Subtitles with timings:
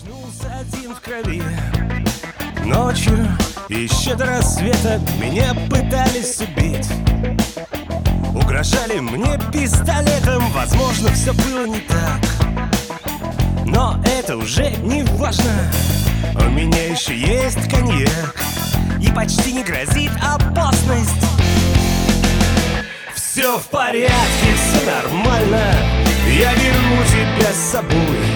[0.00, 1.42] Очнулся один в крови.
[2.64, 3.26] Ночью
[3.68, 6.88] еще до рассвета Меня пытались убить.
[8.34, 12.20] Угрожали мне пистолетом Возможно, все было не так.
[13.64, 15.72] Но это уже не важно.
[16.34, 18.36] У меня еще есть коньяк
[19.00, 21.10] И почти не грозит опасность.
[23.14, 24.08] Все в порядке,
[24.54, 25.74] все нормально.
[26.30, 28.27] Я беру тебя с собой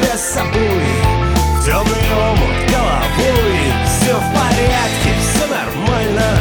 [0.00, 6.38] тебя с собой В темный омут головой Все в порядке, все нормально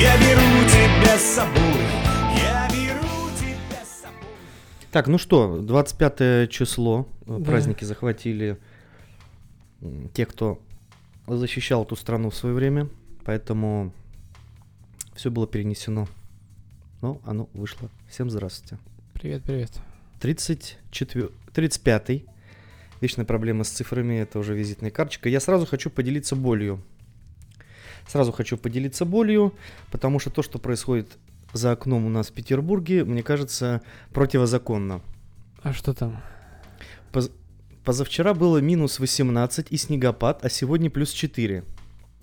[0.00, 1.80] Я беру тебя с собой
[2.36, 4.28] Я беру тебя с собой
[4.90, 7.06] Так, ну что, 25 число.
[7.26, 7.44] э, Да.
[7.44, 8.58] Праздники захватили
[10.14, 10.58] те, кто
[11.26, 12.88] защищал эту страну в свое время.
[13.24, 13.92] Поэтому
[15.14, 16.08] все было перенесено.
[17.02, 17.90] Но оно вышло.
[18.08, 18.78] Всем здравствуйте.
[19.12, 19.70] Привет, привет.
[20.20, 21.28] 34...
[21.52, 22.24] 35
[23.06, 25.28] Вечная проблема с цифрами, это уже визитная карточка.
[25.28, 26.82] Я сразу хочу поделиться болью.
[28.08, 29.54] Сразу хочу поделиться болью,
[29.92, 31.16] потому что то, что происходит
[31.52, 33.80] за окном у нас в Петербурге, мне кажется,
[34.12, 35.02] противозаконно.
[35.62, 36.20] А что там?
[37.12, 37.30] Поз-
[37.84, 41.62] Позавчера было минус 18 и снегопад, а сегодня плюс 4.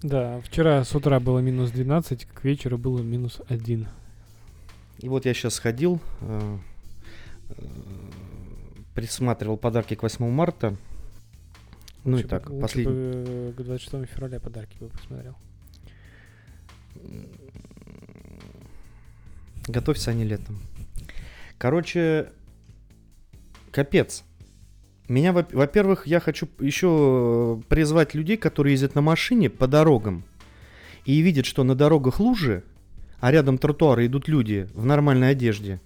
[0.02, 3.88] Да, вчера с утра было минус 12, к вечеру было минус 1.
[5.00, 6.58] И вот я сейчас ходил, э,
[7.52, 7.64] э,
[8.94, 10.76] присматривал подарки к 8 марта.
[12.06, 12.94] Ну и Лучше так, бы- лучше последний.
[12.94, 15.36] бы к 26 февраля подарки бы посмотрел.
[19.68, 20.60] Готовься они летом.
[21.58, 22.30] Короче,
[23.72, 24.24] капец.
[25.08, 30.24] Меня, во- во-первых, я хочу еще призвать людей, которые ездят на машине по дорогам
[31.06, 32.64] и видят, что на дорогах лужи,
[33.20, 35.80] а рядом тротуары идут люди в нормальной одежде.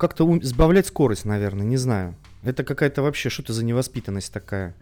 [0.00, 2.14] Как-то ум- сбавлять скорость, наверное, не знаю.
[2.42, 4.74] Это какая-то вообще, что это за невоспитанность такая?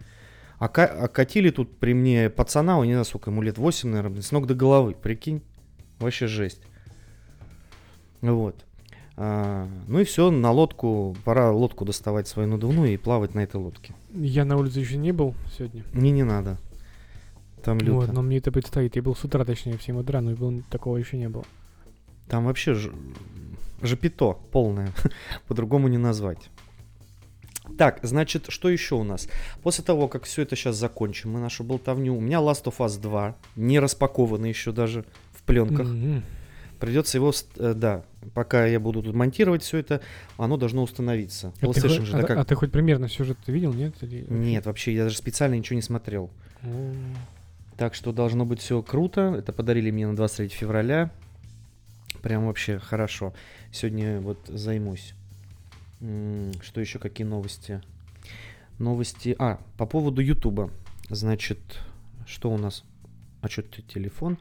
[0.59, 4.21] А, а катили тут при мне пацана, у не знаю, сколько ему лет, 8, наверное,
[4.21, 5.41] с ног до головы, прикинь.
[5.99, 6.61] Вообще жесть.
[8.21, 8.63] Вот.
[9.17, 13.57] А, ну и все, на лодку, пора лодку доставать свою надувную и плавать на этой
[13.57, 13.93] лодке.
[14.13, 15.83] Я на улице еще не был сегодня.
[15.91, 16.57] Мне не надо.
[17.61, 17.91] Там люто.
[17.91, 18.95] Вот, но мне это предстоит.
[18.95, 21.43] Я был с утра, точнее, в 7 утра, но такого еще не было.
[22.29, 22.89] Там вообще ж...
[23.81, 24.91] жопито полное.
[25.47, 26.49] По-другому не назвать.
[27.77, 29.27] Так, значит, что еще у нас?
[29.61, 32.99] После того, как все это сейчас закончим, мы нашу болтовню, у меня Last of Us
[32.99, 35.87] 2, не распакованный еще даже в пленках.
[35.87, 36.23] Мгм.
[36.79, 38.03] Придется его, э, да,
[38.33, 40.01] пока я буду тут монтировать все это,
[40.37, 41.53] оно должно установиться.
[41.57, 43.95] А ты, PlayStation же а- такая- а ты хоть примерно сюжет видел, нет?
[44.01, 46.31] Или- Нет, вообще, я даже специально ничего не смотрел.
[46.63, 46.93] О,
[47.77, 49.35] Так что должно быть все круто.
[49.37, 51.11] Это подарили мне на 23 февраля.
[52.21, 53.33] Прям вообще хорошо.
[53.71, 55.13] Сегодня вот займусь.
[55.99, 57.81] Что еще, какие новости?
[58.77, 59.35] Новости.
[59.37, 60.71] А, по поводу Ютуба.
[61.09, 61.59] Значит,
[62.25, 62.83] что у нас?
[63.41, 64.37] А что это телефон?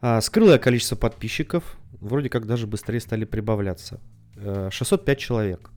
[0.00, 1.76] А, скрылое количество подписчиков.
[2.00, 4.00] Вроде как даже быстрее стали прибавляться.
[4.36, 5.70] Э, 605 человек.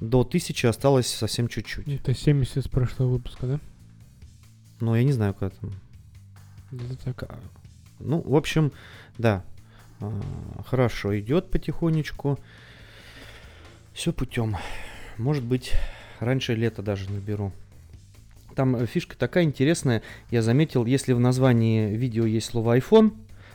[0.00, 1.88] До 1000 осталось совсем чуть-чуть.
[1.88, 3.60] Это 70 с прошлого выпуска, да?
[4.80, 5.72] Но я не знаю, куда там.
[6.70, 7.38] Где-то так.
[7.98, 8.72] Ну, в общем,
[9.16, 9.42] да.
[10.00, 10.12] А,
[10.66, 12.38] Хорошо, идет потихонечку.
[13.92, 14.56] Все путем.
[15.16, 15.72] Может быть,
[16.20, 17.52] раньше лета даже наберу.
[18.54, 20.02] Там э, фишка такая интересная.
[20.30, 23.14] Я заметил, если в названии видео есть слово iPhone,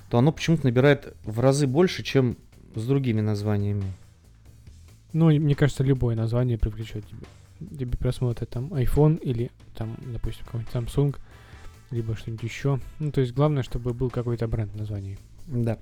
[0.09, 2.37] то оно почему-то набирает в разы больше, чем
[2.75, 3.83] с другими названиями.
[5.13, 7.25] Ну, мне кажется, любое название привлечет тебе.
[7.77, 11.15] Тебе просмотры там iPhone или там, допустим, какой-нибудь Samsung,
[11.91, 12.79] либо что-нибудь еще.
[12.99, 15.17] Ну, то есть главное, чтобы был какой-то бренд названий.
[15.51, 15.77] Да.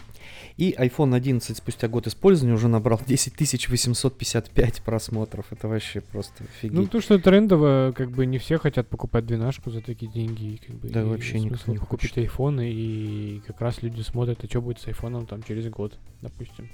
[0.57, 5.45] И iPhone 11 спустя год использования уже набрал 10 855 просмотров.
[5.51, 6.75] Это вообще просто офигеть.
[6.75, 10.59] Ну, то, что трендово, как бы не все хотят покупать двенашку за такие деньги.
[10.65, 14.47] Как бы, Да и вообще никто не купить айфоны, и как раз люди смотрят, а
[14.47, 16.67] что будет с айфоном там через год, допустим.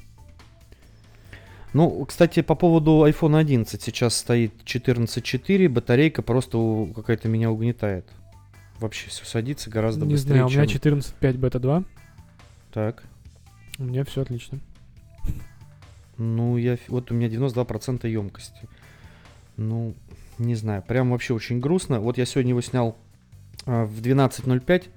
[1.73, 8.05] Ну, кстати, по поводу iPhone 11 сейчас стоит 14.4, батарейка просто какая-то меня угнетает.
[8.79, 10.99] Вообще все садится гораздо не быстрее, знаю, у меня чем...
[10.99, 11.83] 14.5 бета 2,
[12.75, 13.03] Так,
[13.79, 14.59] у меня все отлично.
[16.17, 16.77] ну, я...
[16.89, 18.67] Вот у меня 92% емкости.
[19.55, 19.95] Ну,
[20.39, 22.01] не знаю, прям вообще очень грустно.
[22.01, 22.97] Вот я сегодня его снял
[23.65, 24.89] а, в 12.05,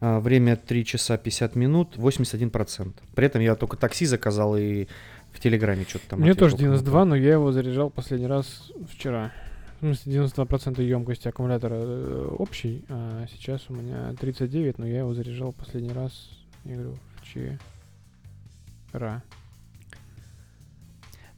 [0.00, 2.94] а, время 3 часа 50 минут, 81%.
[3.16, 4.86] При этом я только такси заказал и
[5.32, 6.76] в Телеграме что-то там ответил тоже кому-то.
[6.76, 9.32] 92, но я его заряжал последний раз вчера.
[9.80, 15.12] В смысле, 92% емкости аккумулятора э, общий, а сейчас у меня 39, но я его
[15.12, 16.12] заряжал последний раз,
[16.64, 17.58] я говорю, вчера.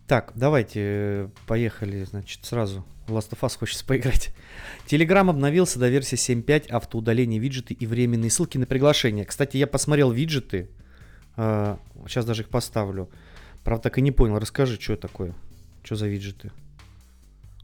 [0.06, 2.84] Так, давайте, э, поехали, значит, сразу.
[3.06, 4.34] В Last of Us хочется поиграть.
[4.86, 9.24] Telegram обновился до версии 7.5, автоудаление виджеты и временные ссылки на приглашение.
[9.24, 10.70] Кстати, я посмотрел виджеты,
[11.36, 11.76] э,
[12.06, 13.08] сейчас даже их поставлю.
[13.64, 14.38] Правда, так и не понял.
[14.38, 15.34] Расскажи, что такое?
[15.82, 16.50] Что за виджеты?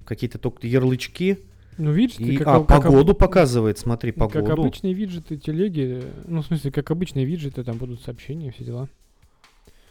[0.04, 1.38] Какие-то только ярлычки.
[1.78, 4.44] Ну, виджеты, И, как, а, как погоду показывает, смотри, погоду.
[4.46, 8.88] Как обычные виджеты телеги, ну, в смысле, как обычные виджеты, там будут сообщения, все дела.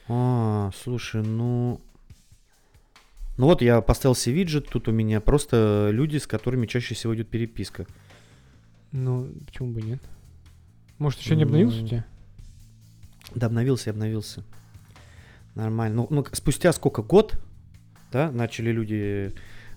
[0.10, 1.80] А, слушай, ну...
[3.38, 7.16] Ну вот я поставил себе виджет, тут у меня просто люди, с которыми чаще всего
[7.16, 7.86] идет переписка.
[8.92, 10.02] Ну, почему бы нет?
[10.98, 12.06] Может, еще не обновился у Ну, тебя?
[13.36, 14.44] Да, обновился, обновился.
[15.56, 15.96] Нормально.
[15.96, 17.02] Ну, ну, спустя сколько?
[17.02, 17.38] Год,
[18.12, 19.34] да, начали люди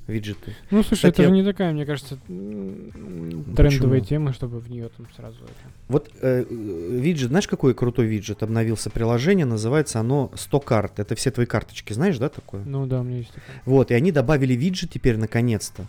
[0.06, 0.54] виджеты.
[0.70, 4.00] Ну, слушай, кстати, это же не такая, мне кажется, трендовая Почему?
[4.00, 5.72] тема, чтобы в нее там сразу это.
[5.88, 8.42] Вот э, э, виджет, знаешь, какой крутой виджет?
[8.42, 10.98] Обновился приложение, называется оно 100 карт.
[10.98, 12.62] Это все твои карточки, знаешь, да, такое?
[12.64, 13.62] Ну да, у меня есть такая.
[13.64, 15.86] Вот, и они добавили виджет теперь наконец-то.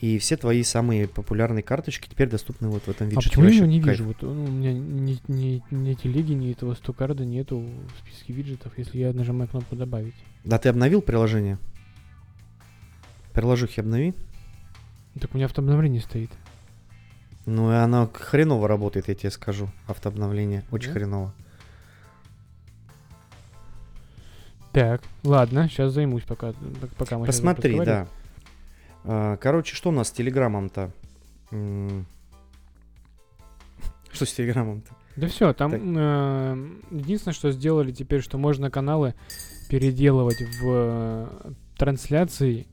[0.00, 3.30] И все твои самые популярные карточки теперь доступны вот в этом А виджете.
[3.30, 3.98] почему я его не кайф.
[3.98, 4.08] вижу?
[4.08, 8.72] Вот ну, у меня ни, ни, ни телеги, ни этого стокарда нету в списке виджетов,
[8.76, 10.14] если я нажимаю кнопку добавить.
[10.44, 11.58] Да ты обновил приложение?
[13.36, 14.14] Приложухи обнови.
[15.20, 16.30] Так у меня автообновление стоит.
[17.44, 19.68] Ну, и оно хреново работает, я тебе скажу.
[19.86, 20.64] Автообновление.
[20.70, 20.94] Очень Да?
[20.94, 21.34] хреново.
[24.72, 26.54] Так, ладно, сейчас займусь, пока,
[26.98, 28.08] пока мы Посмотри, да.
[29.04, 30.90] А, Короче, что у нас с Телеграмом-то?
[34.12, 34.94] Что с Телеграмом-то?
[35.16, 35.80] Да все, там Так.
[35.82, 39.14] э, единственное, что сделали теперь, что можно каналы
[39.68, 42.66] переделывать в э, трансляции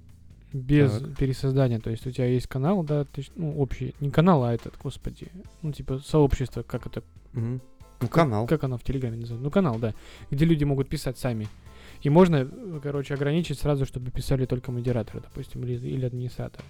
[0.54, 1.18] без Так.
[1.18, 1.80] пересоздания.
[1.80, 5.28] То есть у тебя есть канал, да, ты, ну, общий, не канал, а этот, господи,
[5.62, 7.04] ну, типа сообщество, как это,
[7.34, 7.62] Мгм.
[8.02, 8.48] Ну, как- канал.
[8.48, 9.44] Как оно в Телеграме называется?
[9.44, 9.94] Ну, канал, да.
[10.30, 11.48] Где люди могут писать сами.
[12.02, 12.46] И можно,
[12.84, 16.66] короче, ограничить сразу, чтобы писали только модераторы, допустим, или, или администраторы.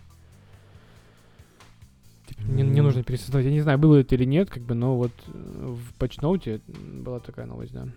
[2.27, 3.45] Типа, не, не нужно пересоздавать.
[3.45, 7.19] Я не знаю, было это или нет, как бы, но вот э, в патчноуте была
[7.19, 7.88] такая новость, да.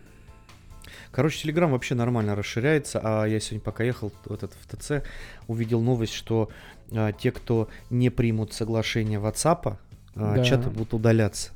[1.12, 5.02] Короче, Телеграм вообще нормально расширяется, а я сегодня пока ехал в этот в ТЦ,
[5.46, 6.50] увидел новость, что
[6.92, 9.76] а, те, кто не примут соглашение WhatsApp,
[10.14, 10.44] а, Да.
[10.44, 11.50] чаты будут удаляться.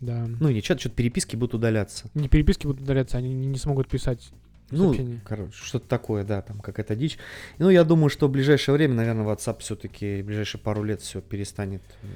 [0.00, 0.26] Да.
[0.40, 2.10] Ну, не чат, что-то переписки будут удаляться.
[2.14, 4.30] не переписки будут удаляться, они не, смогут писать
[4.70, 5.20] Ну, сообщения.
[5.24, 7.16] короче, что-то такое, да, там какая-то дичь.
[7.58, 11.20] Ну, я думаю, что в ближайшее время, наверное, WhatsApp все-таки, в ближайшие пару лет все
[11.22, 12.06] перестанет, э,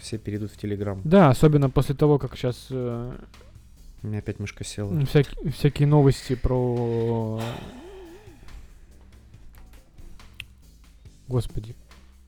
[0.00, 1.00] все перейдут в Telegram.
[1.04, 2.66] Да, особенно после того, как сейчас
[4.02, 5.04] У меня опять мышка села.
[5.06, 7.40] всякие, всякие новости про...
[11.26, 11.74] Господи.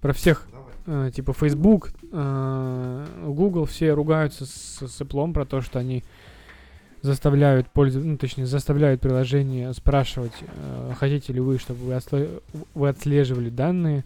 [0.00, 0.46] Про всех
[0.87, 6.05] э, типа Facebook, э, Google, все ругаются с, с Apple про то, что они
[7.02, 12.43] заставляют пользоваться, ну, точнее, заставляют приложение спрашивать, э, хотите ли вы, чтобы вы, отсле-
[12.75, 14.05] вы отслеживали данные,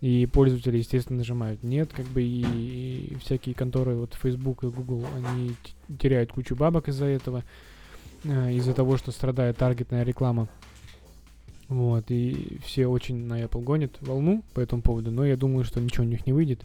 [0.00, 5.04] и пользователи, естественно, нажимают нет, как бы, и, и всякие конторы, вот Facebook и Google,
[5.16, 5.54] они
[5.98, 7.42] теряют кучу бабок из-за этого,
[8.24, 10.48] э, из-за того, что страдает таргетная реклама.
[11.68, 15.80] Вот, и все очень на Apple гонят волну по этому поводу, но я думаю, что
[15.80, 16.60] ничего у них не выйдет.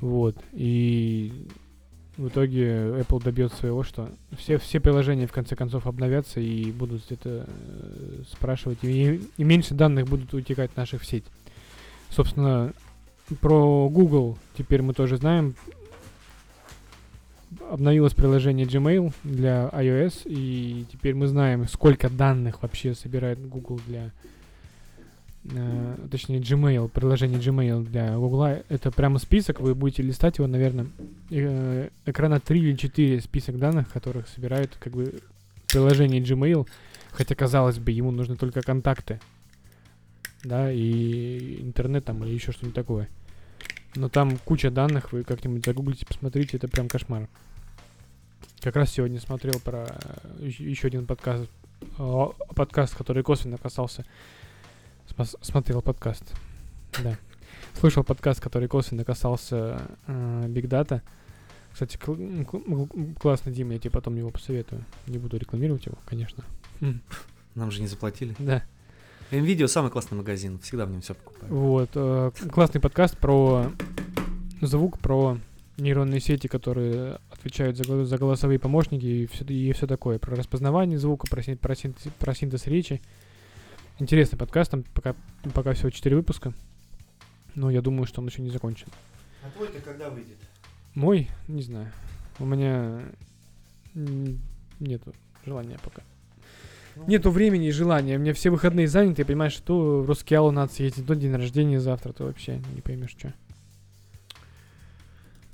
[0.00, 1.46] Вот, и
[2.18, 2.66] в итоге
[3.00, 8.22] Apple добьется своего, что все, все приложения в конце концов обновятся и будут это э,
[8.30, 11.24] спрашивать, и, и меньше данных будут утекать наших сеть.
[12.10, 12.72] Собственно,
[13.40, 15.54] про Google теперь мы тоже знаем.
[17.70, 24.10] Обновилось приложение Gmail для iOS, и теперь мы знаем, сколько данных вообще собирает Google для...
[25.44, 28.62] э, точнее, Gmail, приложение Gmail для Google.
[28.68, 30.86] Это прямо список, вы будете листать его, наверное,
[31.30, 35.20] э, экрана 3 или 4 список данных, которых собирает как бы
[35.68, 36.66] приложение Gmail,
[37.12, 39.20] хотя, казалось бы, ему нужны только контакты,
[40.48, 43.08] да, и интернет там или еще что-нибудь такое.
[43.94, 47.28] Но там куча данных, вы как-нибудь загуглите, посмотрите, это прям кошмар.
[48.60, 49.86] Как раз сегодня смотрел про
[50.40, 51.48] еще один подкаст,
[51.98, 54.04] э, подкаст, который косвенно касался.
[55.42, 56.34] Смотрел подкаст,
[57.02, 57.16] да.
[57.80, 59.80] Слышал подкаст, который косвенно касался
[60.48, 61.02] Биг Дата.
[61.72, 64.84] Кстати, кл- кл- классный, Дима, я тебе потом его посоветую.
[65.06, 66.44] Не буду рекламировать его, конечно.
[66.80, 67.00] М,
[67.54, 68.34] Нам же не заплатили.
[68.38, 68.64] Да.
[69.30, 71.52] Nvidia самый классный магазин, всегда в нем все покупаю.
[71.54, 71.90] Вот.
[71.94, 73.70] э, классный подкаст про
[74.62, 75.38] звук, про
[75.76, 80.18] нейронные сети, которые отвечают за, за голосовые помощники и все, и все такое.
[80.18, 83.02] Про распознавание звука, про, син- про, синтез, про синтез речи.
[83.98, 85.14] Интересный подкаст, там пока,
[85.54, 86.54] пока всего 4 выпуска.
[87.54, 88.86] Но я думаю, что он еще не закончен.
[89.44, 90.38] А твой-то когда выйдет?
[90.94, 91.92] Мой, не знаю.
[92.38, 93.02] У меня
[93.94, 94.40] м,
[94.80, 95.12] нету
[95.44, 96.02] желания пока.
[97.06, 98.16] Нету времени и желания.
[98.16, 102.12] У меня все выходные заняты, понимаешь, то в Роскеалу надо съездить, то день рождения завтра,
[102.12, 103.32] то вообще не поймешь, что.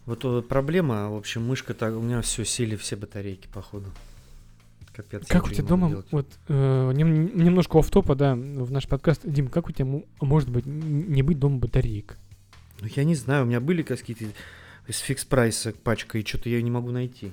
[0.07, 3.87] Вот э, проблема, в общем, мышка так, у меня все сели все батарейки, походу.
[4.93, 5.27] Капец.
[5.27, 6.07] Как у тебя дома, делать.
[6.13, 9.23] вот, э, нем- немножко офф-топа, да, в наш подкаст.
[9.25, 12.17] Дим, как у тебя мо- может быть не быть дома батареек?
[12.81, 14.27] Ну, я не знаю, у меня были какие-то
[14.87, 17.33] из фикс прайса пачка, и что-то я не могу найти.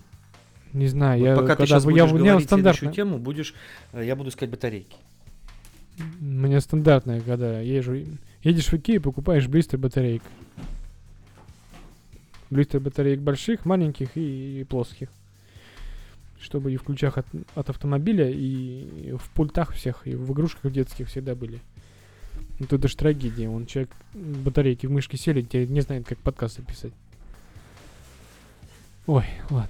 [0.74, 2.94] Не знаю, Вот я пока ты когда сейчас вы- будешь я, у меня говорить следующую
[2.94, 3.54] тему, будешь,
[3.94, 4.96] э, я буду искать батарейки.
[6.20, 7.96] меня стандартная, когда езжу,
[8.44, 10.24] едешь в Икею, покупаешь блистер батареек.
[12.50, 15.10] Блистер батареек больших, маленьких и, плоских.
[16.40, 17.25] Чтобы и в ключах от,
[17.56, 21.60] от автомобиля, и в пультах всех, и в игрушках детских всегда были.
[22.60, 23.50] Это даже трагедия.
[23.50, 26.94] Он человек батарейки в мышке сели, не знает, как подкаст записать.
[29.08, 29.70] Ой, ладно.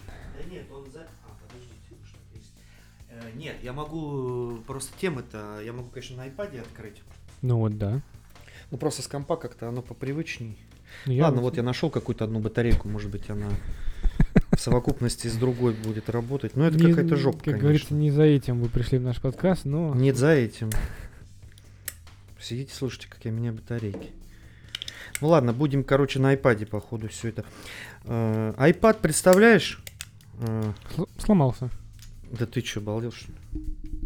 [3.35, 7.01] Нет, я могу, э, просто темы-то, я могу, конечно, на iPad открыть.
[7.41, 8.01] Ну вот, да.
[8.71, 10.57] Ну, просто с компа как-то оно попривычней.
[11.05, 13.47] Ну, я Ладно, вот я нашел какую-то одну батарейку, может быть, она
[14.51, 16.55] в совокупности с другой будет работать.
[16.55, 17.61] Но это не- какая-то жопа, Как конечно.
[17.61, 19.93] говорится, не за этим вы пришли в наш подкаст, но...
[19.95, 20.69] Нет за этим.
[22.39, 24.09] Сидите, слушайте, какие у меня батарейки.
[25.21, 27.45] Ну ладно, будем, короче, на iPad, походу, все это.
[28.05, 29.83] Э, iPad, представляешь?
[30.39, 31.69] Э, Сл- Сломался.
[32.31, 33.37] Да ты что, балдел, что ли?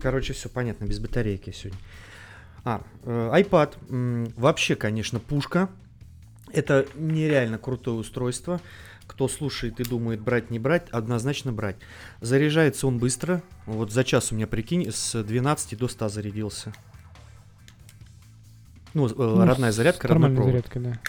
[0.02, 1.80] Короче, все понятно, без батарейки сегодня.
[2.64, 4.34] А, э, iPad.
[4.36, 5.70] вообще, конечно, пушка.
[6.52, 8.60] Это нереально крутое устройство.
[9.08, 11.76] Кто слушает и думает брать, не брать, однозначно брать.
[12.22, 13.44] Заряжается он быстро.
[13.68, 16.74] Вот за час у меня, прикинь, с 12 до 100 зарядился.
[18.96, 20.52] Ну, э, Ну, родная зарядка, родной провод.
[20.52, 21.00] зарядкой, да.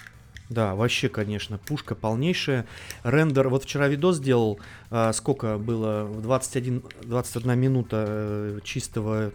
[0.49, 2.67] Да, вообще, конечно, пушка полнейшая.
[3.03, 4.61] Рендер, вот вчера видос сделал,
[4.91, 9.33] а, сколько было, в 21, 21 минута э, чистого, э,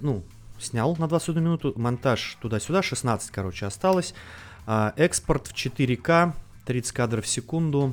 [0.00, 0.22] ну,
[0.58, 4.14] снял на 21 минуту, монтаж туда-сюда, 16, короче, осталось.
[4.66, 6.32] А, экспорт в 4К,
[6.64, 7.92] 30 кадров в секунду,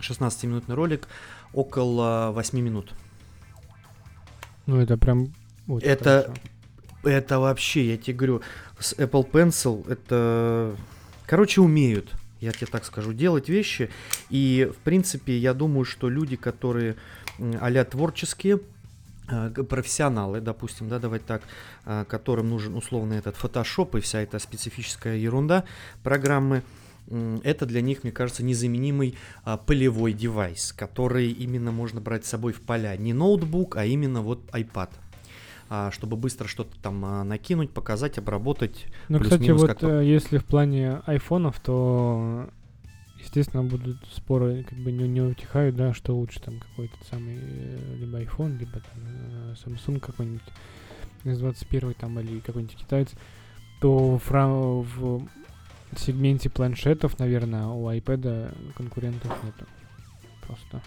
[0.00, 1.08] 16-минутный ролик,
[1.54, 2.92] около 8 минут.
[4.66, 5.32] Ну, это прям...
[5.68, 6.40] очень Это- хорошо.
[7.04, 8.42] Это вообще, я тебе говорю,
[8.78, 10.74] с Apple Pencil это...
[11.26, 13.90] Короче, умеют, я тебе так скажу, делать вещи.
[14.30, 16.96] И, в принципе, я думаю, что люди, которые
[17.60, 18.60] а-ля творческие,
[19.68, 21.42] профессионалы, допустим, да, давать так,
[21.86, 25.64] э, которым нужен условно этот фотошоп и вся эта специфическая ерунда
[26.02, 26.62] программы,
[27.42, 32.54] это для них, мне кажется, незаменимый а, полевой девайс, который именно можно брать с собой
[32.54, 32.96] в поля.
[32.96, 34.88] Не ноутбук, а именно вот iPad.
[35.76, 38.86] А, чтобы быстро что-то там а, накинуть, показать, обработать.
[39.08, 42.48] Ну, кстати, вот э, если в плане айфонов, то,
[43.18, 47.96] естественно, будут споры, как бы не, не утихают, да, что лучше, там, какой-то самый, э,
[47.96, 50.42] либо iPhone, либо там э, Samsung какой-нибудь
[51.24, 53.08] S21 там, или какой-нибудь китаец,
[53.80, 55.28] то в, в
[55.98, 59.66] сегменте планшетов, наверное, у iPad конкурентов нету.
[60.46, 60.80] Просто.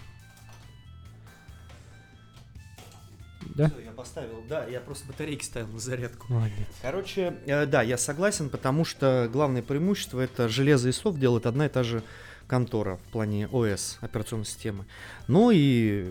[3.54, 3.70] Да?
[3.84, 6.26] я поставил, да, я просто батарейки ставил на зарядку.
[6.32, 6.66] Молодец.
[6.82, 11.66] Короче, э, да, я согласен, потому что главное преимущество это железо и софт делает одна
[11.66, 12.02] и та же
[12.46, 14.86] контора в плане ОС, операционной системы.
[15.26, 16.10] Но и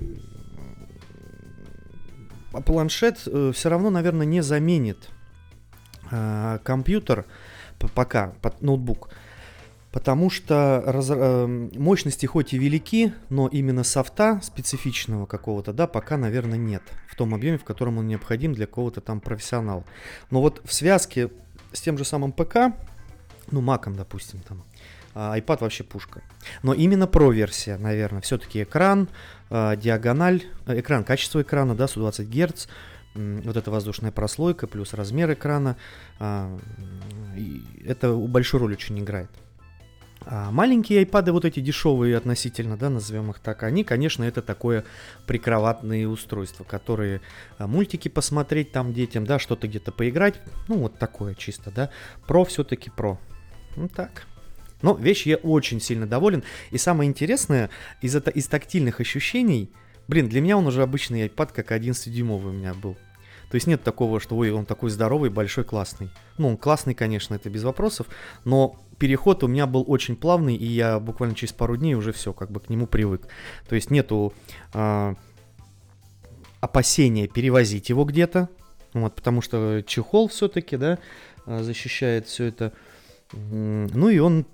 [2.53, 5.09] э, планшет все равно, наверное, не заменит
[6.11, 7.25] э, компьютер
[7.93, 9.09] пока, под ноутбук.
[9.97, 16.17] Потому что раз- э, мощности хоть и велики, но именно софта специфичного какого-то, да, пока,
[16.17, 16.83] наверное, нет.
[17.09, 19.85] В том объеме, в котором он необходим для какого-то там профессионала.
[20.29, 21.31] Но вот в связке
[21.73, 22.75] с тем же самым ПК,
[23.49, 24.63] ну, маком, допустим, там,
[25.15, 26.21] а, iPad вообще пушка.
[26.61, 29.09] Но именно Pro версия, наверное, все-таки экран,
[29.49, 32.67] а, диагональ, э, экран, качество экрана, да, 120 Гц,
[33.15, 35.75] вот эта воздушная прослойка, плюс размер экрана,
[36.19, 36.55] а,
[37.83, 39.31] это большую роль очень играет.
[40.29, 44.83] А маленькие iPad, вот эти дешевые относительно, да, назовем их так, они, конечно, это такое
[45.25, 47.21] прикроватные устройства, которые
[47.57, 51.91] а, мультики посмотреть там детям, да, что-то где-то поиграть, ну, вот такое чисто, да.
[52.27, 53.17] Про все-таки про.
[53.77, 54.27] Ну, так.
[54.81, 56.43] Но вещь я очень сильно доволен.
[56.71, 57.69] И самое интересное,
[58.01, 59.71] из, это, из тактильных ощущений,
[60.09, 62.97] блин, для меня он уже обычный iPad, как 11-дюймовый у меня был.
[63.49, 66.09] То есть нет такого, что ой, он такой здоровый, большой, классный.
[66.37, 68.07] Ну, он классный, конечно, это без вопросов,
[68.43, 72.33] но переход у меня был очень плавный, и я буквально через пару дней уже все,
[72.33, 73.27] как бы к нему привык.
[73.67, 74.33] То есть нету
[74.73, 75.15] а,
[76.59, 78.49] опасения перевозить его где-то,
[78.93, 80.99] вот, потому что чехол все-таки, да,
[81.45, 82.73] а, защищает все это.
[83.31, 84.45] Ну и он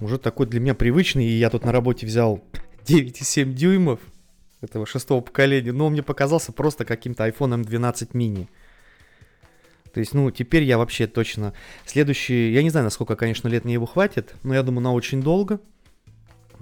[0.00, 2.42] уже такой для меня привычный, и я тут на работе взял
[2.86, 4.00] 9,7 дюймов.
[4.64, 8.48] Этого шестого поколения, но он мне показался просто каким-то iPhone 12 mini.
[9.92, 11.54] То есть, ну, теперь я вообще точно...
[11.86, 15.22] Следующий, я не знаю, насколько, конечно, лет мне его хватит, но я думаю, на очень
[15.22, 15.60] долго.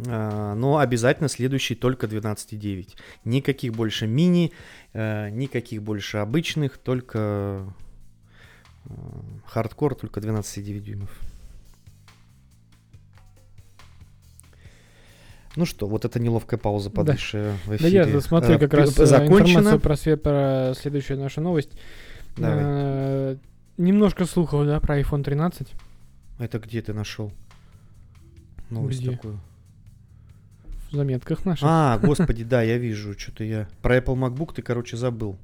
[0.07, 2.95] А, но обязательно следующий только 12.9.
[3.25, 4.53] Никаких больше мини,
[4.93, 7.73] э, никаких больше обычных, только
[8.85, 8.91] э,
[9.47, 11.32] хардкор, только 12.9 дюймов.
[15.57, 16.97] Ну что, вот эта неловкая пауза Да.
[16.97, 18.11] подальше в Да эфире.
[18.11, 19.49] я смотрю э, как раз э, закончено.
[19.59, 21.71] информацию про, свет, про следующую нашу новость.
[22.37, 22.59] Давай.
[22.63, 23.37] Э,
[23.79, 25.69] Немножко слухов, да, про iPhone 13.
[26.39, 27.33] Это где ты нашел?
[28.71, 29.13] Новость Где?
[29.13, 29.39] такую.
[30.91, 31.65] В заметках наших.
[31.69, 33.69] А, господи, да, я вижу, что-то я...
[33.83, 35.37] Про Apple MacBook ты, короче, забыл.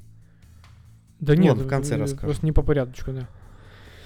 [1.20, 2.26] да ну нет, в конце расскажу.
[2.26, 3.28] Просто не по порядочку, да.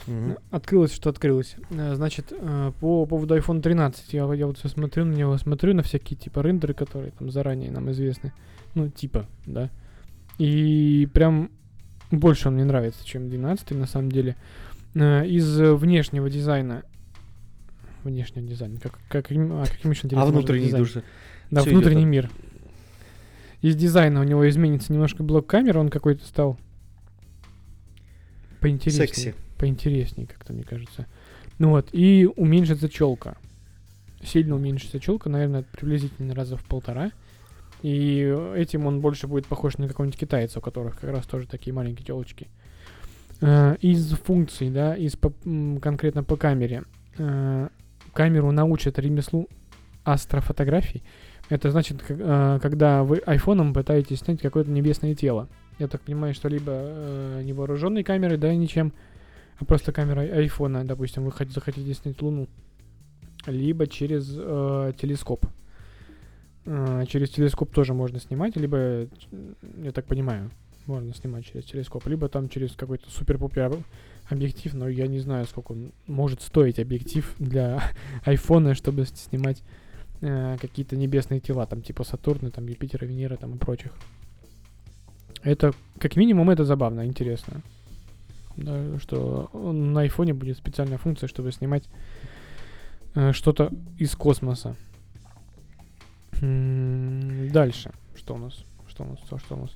[0.07, 0.37] Мгм.
[0.51, 1.57] Открылось, что открылось.
[1.71, 5.75] Э, Значит, э, по поводу iPhone 13, я, я вот всё смотрю на него, смотрю
[5.75, 8.33] на всякие типа рендеры, которые там заранее нам известны.
[8.75, 9.71] Ну, типа, да.
[10.39, 11.51] И прям
[12.11, 14.37] больше он мне нравится, чем 12 на самом деле.
[14.95, 16.83] Э, Из внешнего дизайна
[18.05, 18.81] внешнего дизайна.
[18.81, 20.85] Как, как, а каким еще А внутренний дизайн?
[20.85, 20.95] душ...
[21.51, 22.31] Да, всё внутренний мир.
[23.61, 26.59] Из дизайна у него изменится немножко блок камеры, он какой-то стал
[28.61, 29.07] поинтереснее.
[29.07, 29.35] Секси.
[29.62, 31.07] Поинтереснее, как-то мне кажется.
[31.61, 33.37] Ну вот, и уменьшится челка.
[34.25, 37.12] Сильно уменьшится челка, наверное, приблизительно раза в полтора.
[37.81, 41.73] И этим он больше будет похож на какого-нибудь китайца, у которых как раз тоже такие
[41.73, 42.49] маленькие телочки.
[43.40, 45.33] Э, Из функций, да, из по-
[45.81, 46.83] конкретно по камере.
[47.19, 47.69] э,
[48.12, 49.49] Камеру научат ремеслу
[50.02, 51.04] астрофотографий.
[51.50, 55.47] Это значит, э, когда вы айфоном пытаетесь снять какое-то небесное тело.
[55.78, 58.92] Я так понимаю, что либо невооруженной камерой, да, ничем,
[59.64, 62.49] просто камерой айфона, допустим, вы хот- захотите снять Луну,
[63.47, 65.47] либо через э, телескоп.
[66.66, 69.07] Э, через телескоп тоже можно снимать, либо,
[69.83, 70.50] я так понимаю,
[70.87, 73.83] можно снимать через телескоп, либо там через какой-то супер-пупер об-
[74.31, 77.83] объектив, но я не знаю, сколько он может стоить объектив для
[78.25, 79.62] айфона, чтобы снимать
[80.21, 83.92] э, какие-то небесные тела, там типа Сатурна, там Юпитера, Венера, там и прочих.
[85.42, 87.62] Это, как минимум, это забавно, интересно.
[88.57, 91.85] Да, что на айфоне будет специальная функция, чтобы снимать
[93.15, 94.77] э, что-то из космоса.
[96.41, 97.93] М, Дальше.
[98.17, 98.65] Что у нас?
[98.88, 99.19] Что у нас?
[99.27, 99.71] Что, что у нас?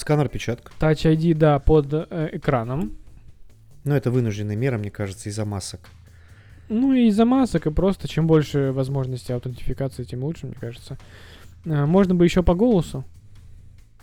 [0.00, 0.72] Сканер печатка.
[0.80, 2.92] Touch ID, да, под э, экраном.
[3.84, 5.80] Ну, это вынужденная мера, мне кажется, из-за масок.
[6.68, 10.98] Ну и из-за масок, и просто чем больше возможностей аутентификации, тем лучше, мне кажется.
[11.64, 13.04] Э, Можно бы еще по голосу.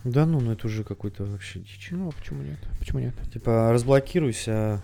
[0.05, 1.89] Да ну, ну это уже какой-то вообще дичь.
[1.91, 2.59] Ну, а почему нет?
[2.79, 3.15] Почему нет?
[3.33, 4.81] Типа, разблокируйся,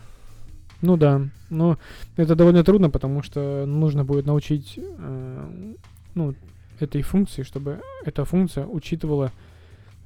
[0.81, 1.77] Ну да, но
[2.17, 5.73] это довольно трудно, потому что нужно будет научить э,
[6.15, 6.35] ну,
[6.79, 9.31] этой функции, чтобы эта функция учитывала,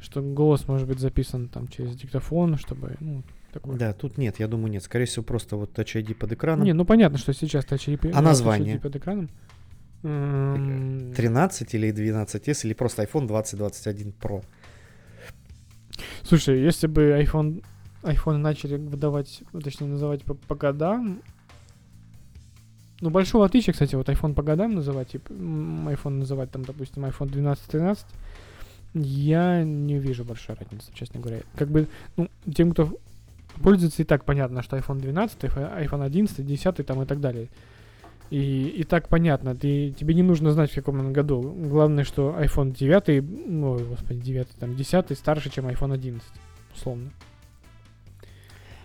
[0.01, 3.23] что голос может быть записан там через диктофон, чтобы, ну,
[3.53, 3.77] такое.
[3.77, 4.83] Да, тут нет, я думаю, нет.
[4.83, 6.65] Скорее всего, просто вот Touch ID под экраном.
[6.65, 8.79] Не, ну понятно, что сейчас Touch ID, А название?
[8.79, 9.29] под экраном.
[10.03, 14.43] Эм, 13 или 12s, или просто iPhone 2021 Pro.
[16.23, 17.63] Слушай, если бы iPhone,
[18.03, 21.21] iPhone начали выдавать, ну, точнее называть по, по годам,
[23.01, 27.29] ну, большого отличия, кстати, вот iPhone по годам называть, типа, iPhone называть там, допустим, iPhone
[27.29, 27.99] 12-13,
[28.93, 31.41] я не вижу большой разницы, честно говоря.
[31.55, 32.97] Как бы, ну, тем, кто
[33.61, 37.49] пользуется, и так понятно, что iPhone 12, iPhone iPhone 11, 10 там и так далее.
[38.31, 41.41] И, и так понятно, ты, тебе не нужно знать, в каком он году.
[41.41, 46.27] Главное, что iPhone 9, ну, господи, 9, там, 10 старше, чем iPhone 11,
[46.75, 47.11] условно.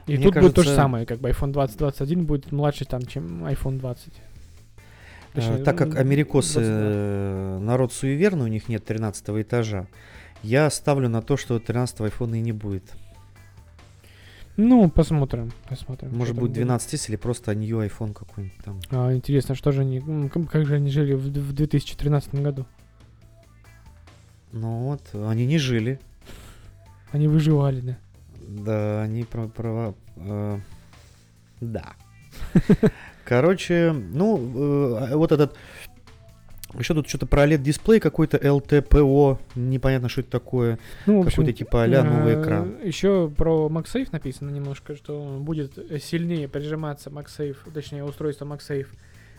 [0.07, 2.85] И Мне тут будет то же кажется- самое, как бы iPhone 20, 21 будет младше,
[2.85, 4.13] там, чем iPhone 20.
[5.33, 6.75] А, Точнее, так как м, америкосы 22.
[6.75, 9.87] э, народ суеверный, у них нет 13 этажа,
[10.43, 12.85] я ставлю на то, что 13 айфона и не будет.
[14.63, 16.15] Ну, посмотрим, посмотрим.
[16.15, 18.81] Может быть 12 или просто new iPhone какой-нибудь там.
[18.91, 22.67] А, интересно, что же они, как же они жили в, в 2013 году?
[24.53, 25.99] Ну вот, они не жили.
[27.11, 27.99] Они выживали, да.
[28.49, 29.49] Да, они про...
[29.49, 30.59] про э,
[31.61, 31.95] да.
[33.25, 35.57] Короче, ну, э, вот этот...
[36.79, 40.79] Еще тут что-то про OLED-дисплей какой-то LTPO, непонятно, что это такое.
[41.07, 42.77] Ну, Какой-то типа а-ля новый экран.
[42.85, 48.87] Еще про MagSafe написано немножко, что будет э, сильнее прижиматься MagSafe, точнее устройство MagSafe,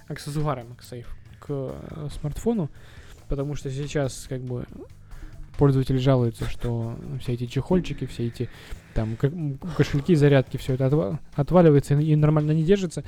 [0.08, 1.06] аксессуары MagSafe
[1.40, 2.70] к э, смартфону,
[3.30, 4.66] потому что сейчас как бы
[5.58, 8.50] пользователи жалуются, что все эти чехольчики, все эти
[8.94, 9.16] там
[9.78, 13.04] кошельки, зарядки, все это отва- отваливается и нормально не держится.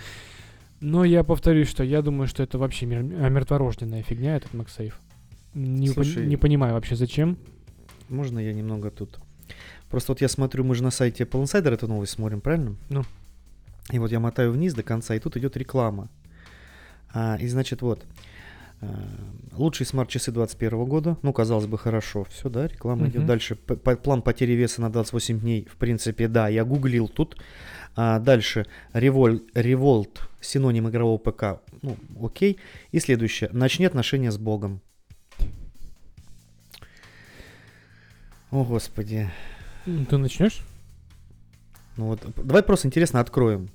[0.86, 4.94] Но я повторюсь, что я думаю, что это вообще мер- мертворожденная фигня, этот MagSafe.
[5.54, 7.38] Не, Слушай, не понимаю вообще зачем.
[8.10, 9.18] можно я немного тут?
[9.90, 12.76] Просто вот я смотрю, мы же на сайте Apple Insider эту новость смотрим, правильно?
[12.90, 13.04] Ну.
[13.92, 16.10] И вот я мотаю вниз до конца, и тут идет реклама.
[17.14, 18.04] А, и значит, вот.
[18.82, 18.88] а,
[19.54, 21.18] Лучшие смарт-часы 2021 года.
[21.22, 22.26] Ну, казалось бы, хорошо.
[22.30, 23.28] Все, да, реклама идет Мгм.
[23.28, 23.56] дальше.
[23.56, 25.66] П- по- План потери веса на 28 дней.
[25.72, 27.38] В принципе, да, я гуглил тут.
[27.96, 28.66] А, дальше.
[28.94, 30.22] Револь, Револт.
[30.42, 31.62] Синоним игрового ПК.
[31.82, 32.58] Ну, окей.
[32.92, 33.50] И следующее.
[33.54, 34.82] Начни отношения с Богом.
[38.52, 39.30] О, Господи.
[39.86, 40.62] Ну, Ты начнешь?
[41.98, 43.70] Ну вот, давай просто интересно откроем.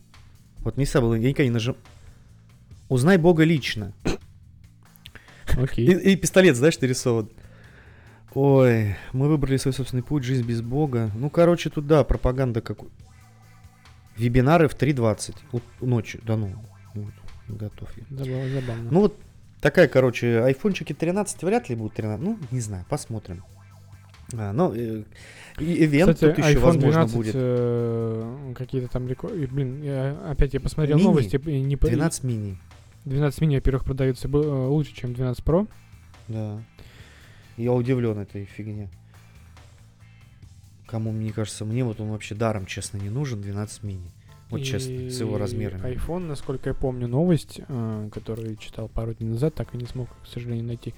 [0.59, 1.76] Вот не забыл, я никогда не нажим.
[2.88, 3.92] Узнай Бога лично.
[5.57, 5.87] И, Окей.
[5.87, 7.31] и пистолет, знаешь, нарисован.
[8.35, 11.11] Ой, мы выбрали свой собственный путь, жизнь без Бога.
[11.14, 12.88] Ну, короче, тут, да, пропаганда какой.
[14.18, 16.20] Вебинары в 3.20 вот, ночью.
[16.24, 16.52] Да ну,
[16.94, 17.12] вот,
[17.48, 18.04] готов я.
[18.11, 18.48] Забавно.
[18.61, 18.88] забавно.
[18.90, 19.16] Ну, вот
[19.61, 22.24] такая, короче, айфончики 13 вряд ли будут 13.
[22.24, 23.44] Ну, не знаю, посмотрим.
[24.35, 25.04] А, ну, э,
[25.59, 27.33] и ивент Кстати, тут еще, возможно, 12, будет.
[27.35, 29.46] э, какие-то там рекорды.
[29.46, 31.07] Блин, я, опять я посмотрел Мини?
[31.07, 31.40] новости.
[31.46, 32.59] И не по- 12 мини.
[33.07, 35.66] 12 мини, во-первых, продаются э, лучше, чем 12 Pro.
[36.28, 36.62] Да.
[37.57, 38.90] Я удивлен этой фигне.
[40.88, 44.11] Кому, мне кажется, мне вот он вообще даром, честно, не нужен, 12 мини.
[44.51, 45.83] Вот честно, с его И размерами.
[45.94, 50.09] iPhone, насколько я помню, новость, э, которую читал пару дней назад, так и не смог,
[50.22, 50.94] к сожалению, найти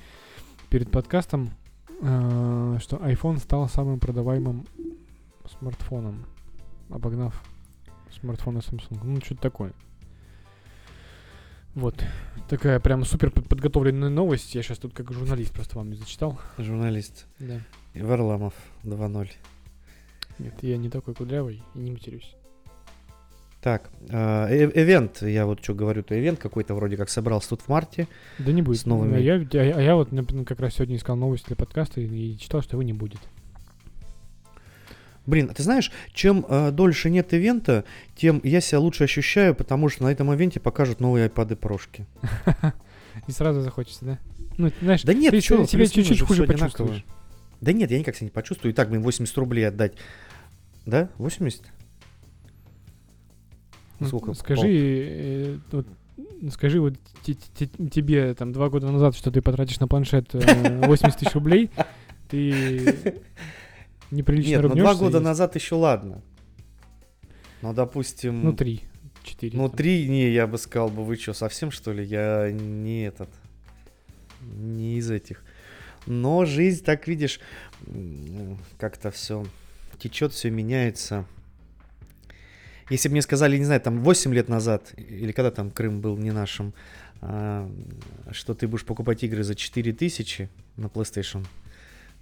[0.68, 1.50] перед подкастом,
[2.00, 4.64] э, что iPhone стал самым продаваемым
[5.58, 6.24] смартфоном,
[6.90, 7.42] обогнав
[8.20, 9.00] смартфоны Samsung.
[9.02, 9.72] Ну, что-то такое.
[11.74, 12.04] Вот.
[12.48, 14.54] Такая прям супер под- подготовленная новость.
[14.54, 16.38] Я сейчас тут как журналист просто вам не зачитал.
[16.58, 17.60] Журналист Да.
[17.94, 19.30] Варламов 2.0.
[20.40, 22.34] Нет, я не такой кудрявый и не матерюсь.
[23.60, 27.68] Так, э, э- эвент, я вот что говорю-то, эвент какой-то вроде как собрался тут в
[27.68, 28.08] марте.
[28.38, 28.80] Да не будет.
[28.80, 31.48] С новыми- А я, а, я- а я вот, например, как раз сегодня искал новости
[31.48, 33.20] для подкаста и, и читал, что его не будет.
[35.26, 37.84] Блин, а ты знаешь, чем э, дольше нет ивента,
[38.16, 42.06] тем я себя лучше ощущаю, потому что на этом ивенте покажут новые iPad прошки.
[43.28, 44.18] И сразу захочется, да?
[44.56, 47.04] Ну, знаешь, Да нет, ты себя плюс-минус чуть-чуть же хуже почувствуешь.
[47.60, 48.72] Да нет, я никак себя не почувствую.
[48.72, 49.92] И так, блин, 80 рублей отдать.
[50.90, 51.08] Да?
[51.18, 51.62] 80?
[54.00, 54.34] Ну, Сколько?
[54.34, 55.86] Скажи, э, вот,
[56.50, 60.86] скажи вот те- те- тебе там два года назад, что ты потратишь на планшет э,
[60.86, 61.70] 80 тысяч рублей,
[62.28, 63.14] ты
[64.10, 66.22] неприлично Нет, ну два года и- назад еще ладно.
[67.62, 68.42] Ну, допустим...
[68.42, 68.80] Ну, три,
[69.22, 69.56] четыре.
[69.56, 69.76] Ну, там.
[69.76, 72.02] три, не, я бы сказал бы, вы что, совсем что ли?
[72.04, 73.28] Я не этот,
[74.40, 75.44] не из этих.
[76.06, 77.38] Но жизнь, так видишь,
[78.78, 79.44] как-то все
[80.00, 81.26] течет, все меняется.
[82.88, 86.16] Если бы мне сказали, не знаю, там 8 лет назад, или когда там Крым был
[86.16, 86.74] не нашим,
[87.20, 87.70] а,
[88.32, 91.46] что ты будешь покупать игры за 4000 на PlayStation,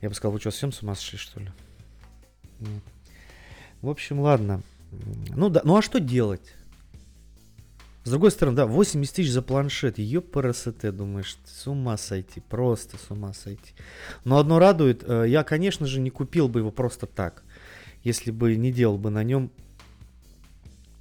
[0.03, 1.51] я бы сказал, вы что, совсем с ума сошли, что ли?
[3.81, 4.63] В общем, ладно.
[5.35, 6.55] Ну да, ну а что делать?
[8.05, 13.11] С другой стороны, да, 80 тысяч за планшет, ёпрст, думаешь, с ума сойти, просто с
[13.11, 13.75] ума сойти.
[14.25, 17.43] Но одно радует, э, я, конечно же, не купил бы его просто так,
[18.05, 19.51] если бы не делал бы на нем.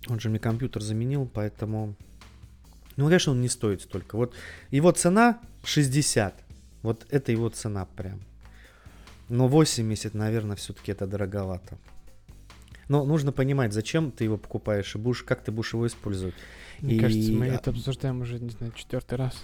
[0.07, 1.95] Он же мне компьютер заменил, поэтому...
[2.95, 4.15] Ну, конечно, он не стоит столько.
[4.15, 4.33] Вот
[4.71, 6.33] его цена 60.
[6.81, 8.19] Вот это его цена прям.
[9.29, 11.77] Но 80, наверное, все-таки это дороговато.
[12.87, 16.35] Но нужно понимать, зачем ты его покупаешь и будешь, как ты будешь его использовать.
[16.79, 19.35] Мне и- кажется, мы а- это обсуждаем уже, не знаю, четвертый раз.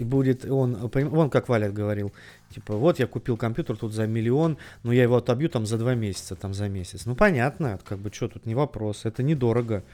[0.00, 2.10] И будет он, поним- вон как Валя говорил,
[2.54, 5.94] типа, вот я купил компьютер тут за миллион, но я его отобью там за два
[5.94, 7.04] месяца, там за месяц.
[7.04, 9.84] Ну понятно, как бы что тут не вопрос, это недорого.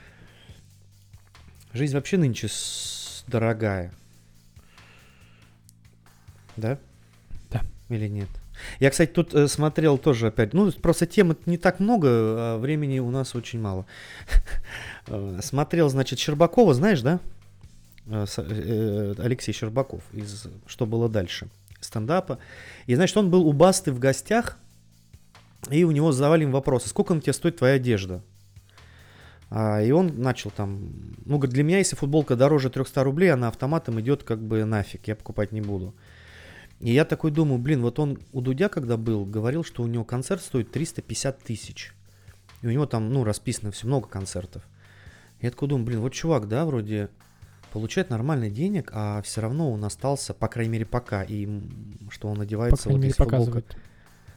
[1.73, 2.47] Жизнь вообще нынче
[3.27, 3.93] дорогая.
[6.57, 6.79] Да?
[7.51, 7.63] Да.
[7.89, 8.29] Или нет?
[8.79, 13.01] Я, кстати, тут э, смотрел тоже опять, ну, просто тем не так много, а времени
[13.01, 13.87] у нас очень мало.
[15.09, 17.19] Э, Смотрел, значит, Щербакова, знаешь, да?
[18.07, 21.49] Э, э, Алексей Щербаков из «Что было дальше?»
[21.81, 22.39] стендапа.
[22.87, 24.59] И, значит, он был у Басты в гостях,
[25.71, 26.89] и у него задавали им вопросы.
[26.89, 28.23] Сколько на тебе стоит твоя одежда?
[29.51, 30.91] А, и он начал там,
[31.25, 35.07] ну, говорит, для меня, если футболка дороже 300 рублей, она автоматом идет как бы нафиг,
[35.07, 35.95] я покупать не буду.
[36.81, 40.05] И я такой думаю, блин, вот он у Дудя, когда был, говорил, что у него
[40.05, 41.95] концерт стоит 350 тысяч.
[42.63, 44.63] И у него там, ну, расписано все, много концертов.
[45.41, 47.09] Я такой думаю, блин, вот чувак, да, вроде
[47.73, 51.47] получает нормальный денег, а все равно он остался, по крайней мере, пока, и
[52.11, 53.77] что он По одевается, крайней вот мере, футболка- показывает.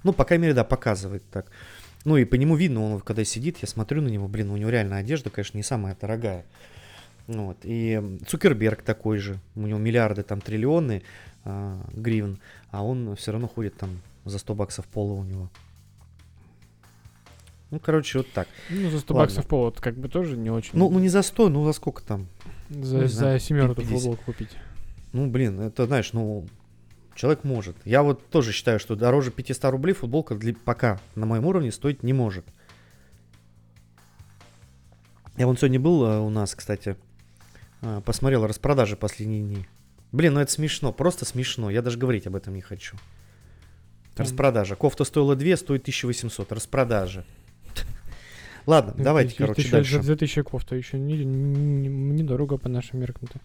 [0.04, 1.48] ну, по крайней мере, да, показывает так.
[2.06, 4.70] Ну, и по нему видно, он когда сидит, я смотрю на него, блин, у него
[4.70, 6.46] реально одежда, конечно, не самая дорогая.
[7.28, 7.58] Ну Вот.
[7.64, 11.04] И Цукерберг такой же, у него миллиарды, там, триллионы
[11.46, 12.40] а, гривен,
[12.72, 15.50] а он все равно ходит там за 100 баксов пола у него.
[17.72, 18.48] Ну, короче, вот так.
[18.70, 19.26] Ну, за 100 Ладно.
[19.28, 20.72] баксов повод как бы тоже не очень.
[20.74, 22.28] Ну, ну не за 100, ну за сколько там?
[22.70, 23.94] За, не за семерку 50.
[23.94, 24.50] футболку купить.
[25.14, 26.46] Ну, блин, это, знаешь, ну,
[27.16, 27.76] человек может.
[27.86, 32.04] Я вот тоже считаю, что дороже 500 рублей футболка для, пока на моем уровне стоить
[32.04, 32.46] не может.
[35.38, 36.96] Я вон сегодня был э, у нас, кстати,
[37.82, 39.66] э, посмотрел распродажи последние дни.
[40.12, 41.70] Блин, ну это смешно, просто смешно.
[41.70, 42.98] Я даже говорить об этом не хочу.
[44.18, 44.76] Распродажа.
[44.76, 46.52] Кофта стоила 2, стоит 1800.
[46.52, 47.26] Распродажа.
[48.66, 49.96] Ладно, давайте, Если короче, еще дальше.
[49.98, 53.40] За, за 1000 кофта еще не, не- недорого по нашим меркам-то.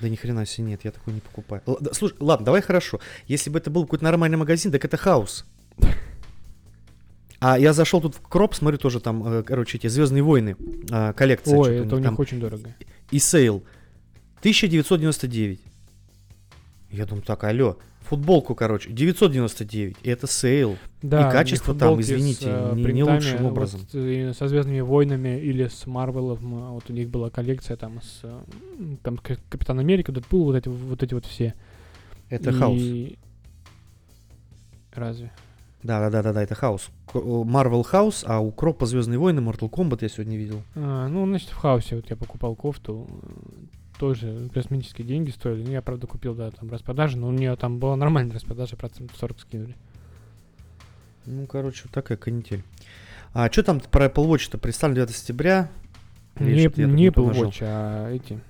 [0.00, 1.62] Да ни хрена себе нет, я такой не покупаю.
[1.66, 3.00] Л- да, слушай, ладно, давай хорошо.
[3.26, 5.44] Если бы это был какой-то нормальный магазин, так это House.
[7.42, 10.56] А я зашел тут в Cropp, смотрю тоже там, э, короче, эти Звездные войны,
[10.90, 11.56] э, коллекция.
[11.56, 12.16] Ой, это у них там.
[12.18, 12.74] очень дорого.
[13.10, 13.64] И sale.
[14.40, 15.60] 1999.
[16.90, 17.78] Я думаю, так, алло.
[18.10, 19.96] Футболку, короче, 999.
[20.02, 20.76] И это sale.
[21.00, 23.80] Да, качество у них там, футболки с, извините, э, не- не лучшим вот, образом.
[23.94, 26.38] э, со Звездными войнами или с Марвелом.
[26.42, 28.40] э, Вот у них была коллекция там с э,
[29.04, 31.54] там Капитан Америка, Дэдпул, вот эти вот эти вот все.
[32.28, 32.80] Это И- House.
[34.92, 35.30] Разве?
[35.82, 36.90] Да, да, да, да, да, это House.
[37.14, 40.62] Marvel House, а у Cropp а Звездные войны, Mortal Kombat я сегодня видел.
[40.74, 43.06] А, ну, значит, в House е вот я покупал кофту.
[44.00, 45.62] Э, Тоже космические деньги стоили.
[45.62, 49.16] Ну, я, правда, купил, да, там распродажа, но у нее там была нормальная распродажа, процентов
[49.18, 49.76] 40 скинули.
[51.26, 52.64] Ну, короче, вот такая канитель.
[53.32, 55.70] А что там про Apple Watch-то представлен 9 сентября?
[56.38, 56.54] Не,
[56.86, 57.30] не Apple.
[57.32, 58.40] Watch, а эти,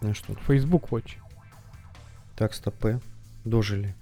[0.00, 1.16] Ну что, Facebook Watch.
[2.36, 3.00] так, стопы.
[3.44, 3.94] Дожили.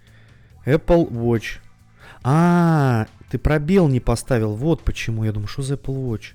[0.66, 1.58] Apple Watch.
[2.22, 4.54] А, ты пробел не поставил.
[4.54, 5.24] Вот почему.
[5.24, 6.34] Я думаю, что за Apple Watch?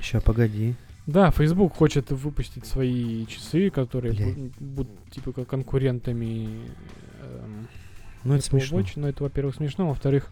[0.00, 0.74] Сейчас, погоди.
[1.06, 6.48] Да, Facebook хочет выпустить свои часы, которые бу- будут типа как конкурентами
[7.22, 7.68] эм,
[8.24, 8.80] Ну, это смешно.
[8.80, 8.92] Watch.
[8.96, 9.88] Но это, во-первых, смешно.
[9.88, 10.28] Во-вторых,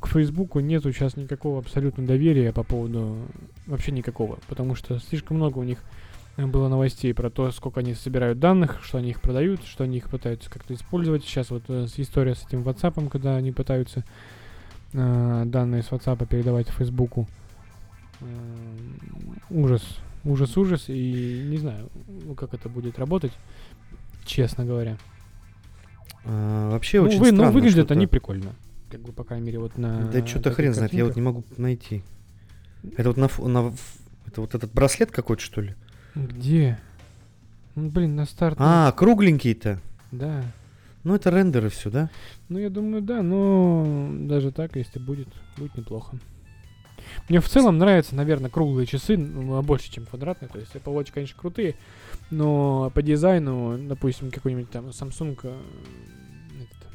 [0.00, 3.16] к Фейсбуку нету сейчас никакого абсолютно доверия по поводу...
[3.66, 4.38] Вообще никакого.
[4.48, 5.78] Потому что слишком много у них
[6.36, 9.98] э, было новостей про то, сколько они собирают данных, что они их продают, что они
[9.98, 11.22] их пытаются как-то использовать.
[11.24, 14.04] Сейчас вот э, история с этим WhatsApp, когда они пытаются
[14.94, 17.20] э, данные с WhatsApp передавать Фейсбуку.
[17.20, 17.41] Эм,
[19.50, 19.82] Ужас.
[20.24, 20.84] Ужас, ужас.
[20.88, 21.90] И не знаю,
[22.24, 23.32] ну, как это будет работать,
[24.24, 24.96] честно говоря.
[26.24, 27.52] А, вообще Ну, очень вы- ну, странно.
[27.52, 27.94] выглядят что-то.
[27.94, 28.52] они прикольно.
[28.90, 30.06] Как бы, по крайней мере, вот на...
[30.10, 32.02] Да что-то хрен знает, я вот не могу найти.
[32.96, 33.72] Это вот на, на
[34.26, 35.74] это вот этот браслет какой-то, что ли?
[36.14, 36.78] Где?
[37.74, 38.56] Ну, блин, на старт.
[38.60, 39.80] А, кругленький-то.
[40.12, 40.44] Да.
[41.04, 42.10] Ну, это рендеры все, да?
[42.48, 46.16] Ну, я думаю, да, но даже так, если будет, будет неплохо.
[47.28, 50.48] Мне в целом нравятся, наверное, круглые часы ну, больше, чем квадратные.
[50.48, 51.76] То есть Apple Watch, конечно, крутые,
[52.30, 55.38] но по дизайну, допустим, какой-нибудь там Samsung...
[55.42, 55.60] э,
[56.56, 56.88] этот.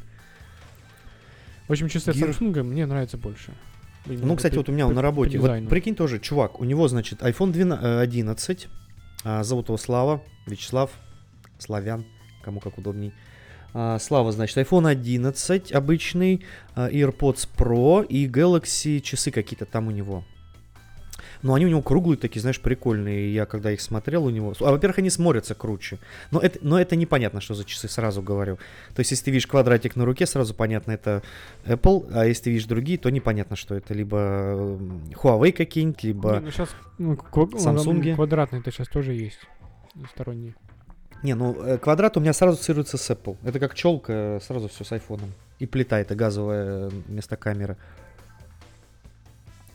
[1.68, 2.38] В общем, часы от Gear.
[2.38, 3.54] Samsung мне нравятся больше.
[4.06, 5.38] Именно Ну, кстати, по- вот у меня он на работе.
[5.40, 8.68] Вот прикинь тоже, чувак, у него, значит, iPhone 12, э, 11,
[9.24, 10.92] а, зовут его Слава, Вячеслав,
[11.60, 12.06] Славян,
[12.44, 13.14] кому как удобней.
[13.80, 19.92] А, Слава, значит, iPhone 11 обычный, а, AirPods Pro и Galaxy часы какие-то там у
[19.92, 20.24] него.
[21.44, 23.32] Но они у него круглые такие, знаешь, прикольные.
[23.32, 24.56] Я когда их смотрел у него...
[24.62, 26.00] А, во-первых, они смотрятся круче.
[26.32, 28.56] Но это, но это непонятно, что за часы, сразу говорю.
[28.96, 31.22] То есть, если ты видишь квадратик на руке, сразу понятно, это
[31.64, 32.10] Apple.
[32.12, 33.94] А если ты видишь другие, то непонятно, что это.
[33.94, 36.34] Либо м, Huawei какие-нибудь, либо...
[36.38, 38.16] Не, ну сейчас ква- Samsung.
[38.16, 39.42] квадратные-то сейчас тоже есть.
[40.10, 40.56] Сторонние.
[41.24, 43.38] Не, ну э, квадрат у меня сразу ассоциируется с Apple.
[43.44, 45.32] Это как челка, сразу все с айфоном.
[45.60, 47.76] И плита это газовая вместо камеры.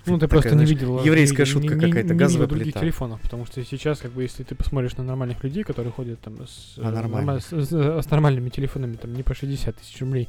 [0.05, 1.05] Ну, ты Такая, просто не знаешь, видел...
[1.05, 2.81] еврейская не- шутка не- не- какая-то, не газовая других плита.
[2.81, 6.45] телефонов, потому что сейчас, как бы, если ты посмотришь на нормальных людей, которые ходят там
[6.45, 7.35] с, А, э, нормально.
[7.35, 10.29] норма- с, с- с нормальными телефонами, там, не по 60 тысяч рублей.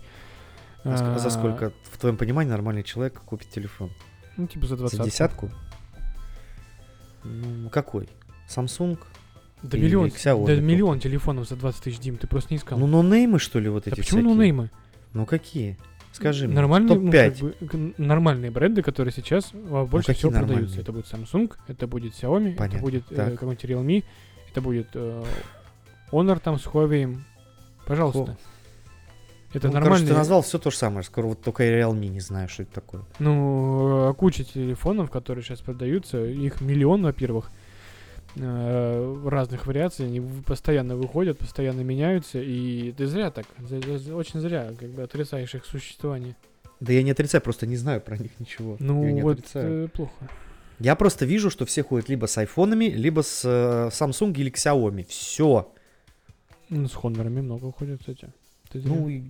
[0.84, 3.90] А ск- за а, сколько, в твоем понимании, нормальный человек купит телефон?
[4.38, 4.98] Ну, типа за 20.
[4.98, 5.50] За десятку?
[7.24, 8.10] Ну, какой?
[8.48, 9.00] Samsung?
[9.64, 10.12] Да миллион,
[10.46, 12.78] да миллион телефонов за 20 тысяч, Дим, ты просто не искал.
[12.78, 14.24] Ну, нонеймы, что ли, вот да эти почему всякие?
[14.36, 14.70] ноунеймы?
[15.14, 15.78] Ну, какие?
[16.12, 16.56] Скажи мне.
[16.56, 17.56] Нормальные, ну, Топ-5.
[17.66, 20.78] как бы, нормальные бренды, которые сейчас а, больше какие всего продаются.
[20.78, 20.82] нормальные?
[20.82, 22.76] Это будет Samsung, это будет Xiaomi, Понятно.
[22.76, 23.34] это будет э, Так.
[23.40, 24.04] какой-нибудь Realme,
[24.52, 25.24] это будет э,
[26.12, 27.18] Honor там с Huawei.
[27.86, 28.38] Пожалуйста.
[29.54, 30.08] Это ну, короче, нормальные...
[30.10, 31.04] ты назвал все то же самое.
[31.04, 33.04] Скоро вот только Realme не знаю, что это такое.
[33.20, 37.63] Ну, э, куча телефонов, которые сейчас продаются, их миллион, во-первых, э,
[38.36, 43.46] разных вариаций, они постоянно выходят, постоянно меняются, и ты зря так,
[44.14, 46.36] очень зря, как бы отрицаешь их существование.
[46.80, 48.76] Да я не отрицаю, просто не знаю про них ничего.
[48.80, 49.86] Ну, я не вот отрицаю.
[49.86, 50.30] э, плохо.
[50.80, 55.06] Я просто вижу, что все ходят либо с айфонами, либо с э, Samsung или Xiaomi.
[55.08, 55.72] Все.
[56.70, 58.28] Ну, с Хонорами много уходят, кстати.
[58.72, 58.82] Ты.
[58.84, 59.22] Ну, и-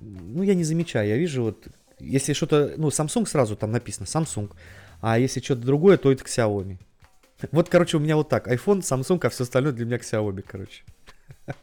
[0.00, 1.08] ну, я не замечаю.
[1.08, 1.68] Я вижу вот
[2.00, 4.50] если что-то, ну, Samsung сразу там написано Samsung,
[5.00, 6.78] а если что-то другое, то это Xiaomi.
[7.52, 8.48] Вот, короче, у меня вот так.
[8.48, 10.84] iPhone, Samsung, а все остальное для меня Xiaomi, короче.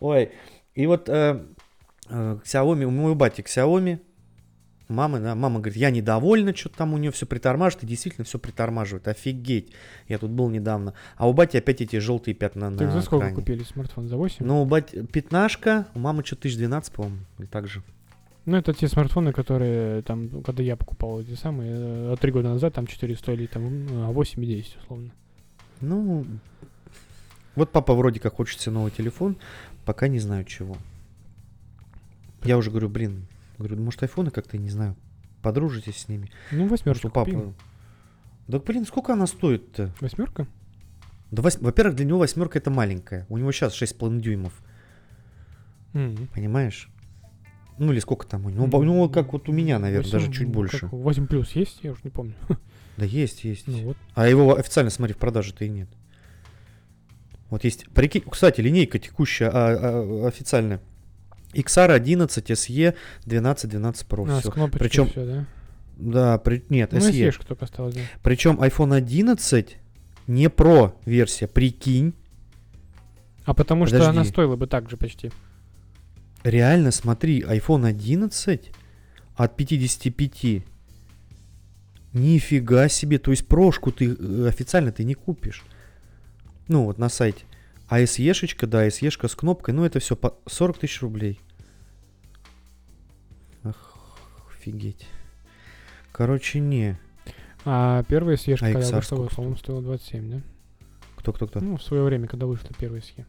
[0.00, 0.32] Ой,
[0.74, 1.44] и вот э,
[2.08, 3.98] э, Xiaomi, у моего бати Xiaomi,
[4.88, 8.38] мама, да, мама говорит, я недовольна, что-то там у нее все притормаживает, и действительно все
[8.38, 9.72] притормаживает, офигеть.
[10.08, 10.94] Я тут был недавно.
[11.16, 13.36] А у бати опять эти желтые пятна Так на за сколько экране.
[13.36, 14.08] купили смартфон?
[14.08, 14.44] За 8?
[14.44, 17.82] Ну, у бати пятнашка, у мамы что-то 1012, по-моему, или так же.
[18.46, 21.72] Ну, это те смартфоны, которые там, ну, когда я покупал эти самые,
[22.12, 25.10] э, три года назад там 4 стоили, там а 8 и 10, условно.
[25.80, 26.26] Ну,
[27.54, 29.36] вот папа вроде как хочет себе новый телефон,
[29.84, 30.76] пока не знаю чего.
[32.42, 33.26] Я уже говорю, блин,
[33.58, 34.96] говорю, может айфоны как-то, не знаю,
[35.42, 36.30] подружитесь с ними.
[36.50, 37.32] Ну, восьмерку у папы...
[37.32, 37.54] купи.
[38.48, 39.94] Да, блин, сколько она стоит-то?
[40.00, 40.46] Восьмерка?
[41.30, 43.26] Да, вось- Во-первых, для него восьмерка это маленькая.
[43.28, 44.52] У него сейчас 6,5 дюймов,
[45.92, 46.28] М.
[46.34, 46.89] понимаешь?
[47.80, 48.66] Ну или сколько там у него?
[48.66, 50.78] Ну, у него как вот у меня, наверное, даже Восемь, чуть ну, больше.
[50.80, 51.78] как, 8 плюс есть?
[51.82, 52.34] Я уже не помню.
[52.96, 53.66] Да есть, есть.
[53.66, 53.96] Ну вот.
[54.14, 55.88] А его официально, смотри, в продаже-то и нет.
[57.48, 60.82] Вот есть, прикинь, кстати, линейка текущая, а, а, официальная.
[61.54, 64.30] XR 11, SE 12, 12 Pro.
[64.30, 65.46] А, кнопочкой Причем- всё, да?
[65.96, 67.10] Да, при- нет, Ну, SE.
[67.30, 68.02] SE только осталось, да.
[68.22, 69.78] Причем iPhone 11
[70.26, 72.12] не Pro версия, прикинь.
[73.46, 74.28] А потому что она Подожди.
[74.30, 75.30] стоила бы так же почти.
[76.42, 78.72] Реально, смотри, iPhone 11
[79.36, 80.64] от 55.
[82.12, 85.64] Нифига себе, то есть прошку ты э, официально ты не купишь.
[86.66, 87.44] Ну, вот на сайте.
[87.88, 91.40] А SE-шечка, да, SE-шка с кнопкой, ну это все по 40 тысяч рублей.
[93.62, 93.96] Ах,
[94.50, 95.06] офигеть.
[96.12, 96.98] Короче, не.
[97.64, 100.40] А первая SE, А когда XR вышла, по-моему, стоила 27, да?
[101.16, 101.60] Кто-кто-кто?
[101.60, 103.24] Ну, в свое время, когда вышла первая SE.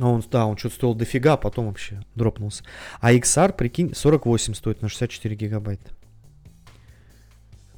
[0.00, 2.64] А он, да, он что-то стоил дофига, а потом вообще дропнулся.
[3.00, 5.90] А XR, прикинь, 48 стоит на 64 гигабайта.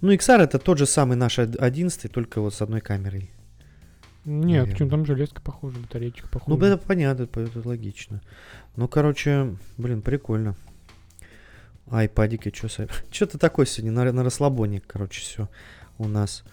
[0.00, 3.30] Ну, XR это тот же самый наш од- 11, только вот с одной камерой.
[4.24, 6.58] Нет, почему там железка похожа, батареечка похожа.
[6.58, 8.20] Ну, это понятно, это, логично.
[8.76, 10.54] Ну, короче, блин, прикольно.
[11.90, 12.68] Айпадики, что
[13.10, 15.48] Что-то такое сегодня на, на расслабоне, короче, все
[15.96, 16.44] у нас.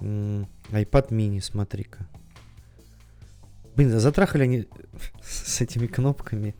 [0.00, 2.06] М, iPad mini, смотри-ка.
[3.78, 4.68] Блин, да затрахали они
[5.22, 6.56] с этими кнопками.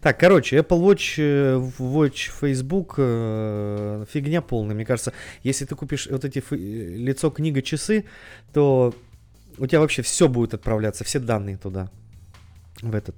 [0.00, 4.76] Так, короче, Apple Watch, э, Watch, Facebook, э, фигня полная.
[4.76, 8.04] Мне кажется, если ты купишь вот эти э, лицо, книга, часы,
[8.52, 8.94] то
[9.58, 11.90] у тебя вообще все будет отправляться, все данные туда,
[12.80, 13.16] в этот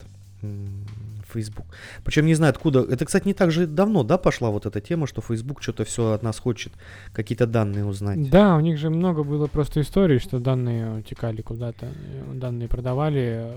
[1.35, 1.67] Facebook.
[2.05, 2.81] Причем не знаю откуда.
[2.81, 6.13] Это, кстати, не так же давно, да, пошла вот эта тема, что Facebook что-то все
[6.13, 6.73] от нас хочет,
[7.13, 8.31] какие-то данные узнать.
[8.31, 11.89] Да, у них же много было просто историй, что данные утекали куда-то,
[12.33, 13.53] данные продавали.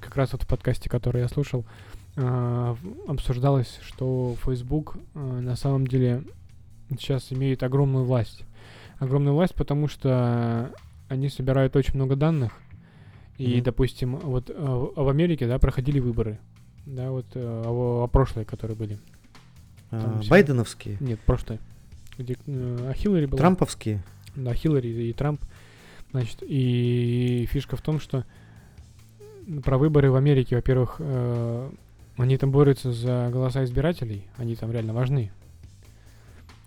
[0.00, 1.64] Как раз вот в подкасте, который я слушал,
[2.16, 2.74] э,
[3.08, 6.22] обсуждалось, что Facebook э, на самом деле
[6.90, 8.44] сейчас имеет огромную власть.
[8.98, 10.70] Огромную власть, потому что
[11.08, 12.52] они собирают очень много данных.
[13.36, 13.62] И, Мгм.
[13.64, 16.38] допустим, вот э, в Америке, да, проходили выборы.
[16.86, 18.98] Да, вот э, а, а прошлые, которые были.
[19.90, 20.30] А, всё.
[20.30, 21.58] Байденовские, Нет, прошлые.
[22.18, 23.38] Где, э, а Хиллари была.
[23.38, 24.02] Трамповские.
[24.36, 25.40] Да, Хиллари и Трамп.
[26.12, 28.24] Значит, и фишка в том, что
[29.64, 31.70] про выборы в Америке, во-первых, э,
[32.16, 35.32] они там борются за голоса избирателей, они там реально важны.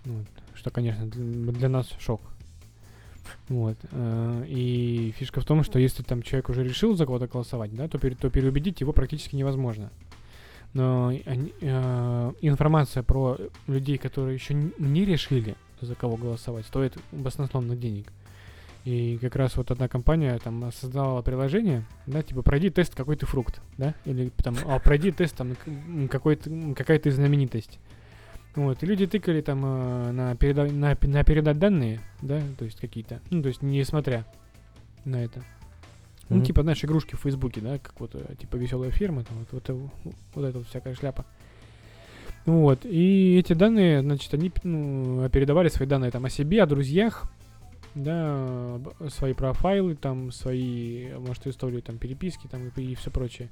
[0.04, 2.20] Вот, что, конечно, для, для нас шок.
[3.48, 3.76] Вот.
[3.92, 7.88] э, И фишка в том, что если там человек уже решил за кого-то голосовать, да,
[7.88, 9.90] то, пере- то переубедить его практически невозможно.
[10.74, 17.78] Но они- э, информация про людей, которые еще не решили, за кого голосовать, стоит баснословных
[17.80, 18.12] денег.
[18.84, 23.26] И как раз вот одна компания там создала приложение, да, типа пройди тест какой ты
[23.26, 25.56] фрукт, да, или там, а пройди тест там
[26.10, 27.78] какой-то м, какая ты знаменитость.
[28.54, 32.80] Вот, и люди тыкали там э, на, переда- на, на передать данные, да, то есть
[32.80, 34.24] какие-то, ну, то есть несмотря
[35.04, 35.42] на это.
[36.28, 39.68] Ну, типа, знаешь, игрушки в Фейсбуке, да, как вот, э, типа, веселая фирма, там, вот,
[39.68, 39.90] вот,
[40.34, 41.24] вот эта вот всякая шляпа.
[42.44, 47.30] Вот, и эти данные, значит, они ну, передавали свои данные там о себе, о друзьях,
[47.94, 53.48] да, свои профайлы, там, свои, может, истории, там, переписки, там, и, все прочее.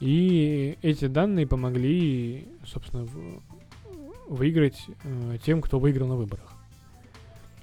[0.00, 3.42] И эти данные помогли, собственно, в-
[4.28, 6.52] выиграть э, тем, кто выиграл на выборах.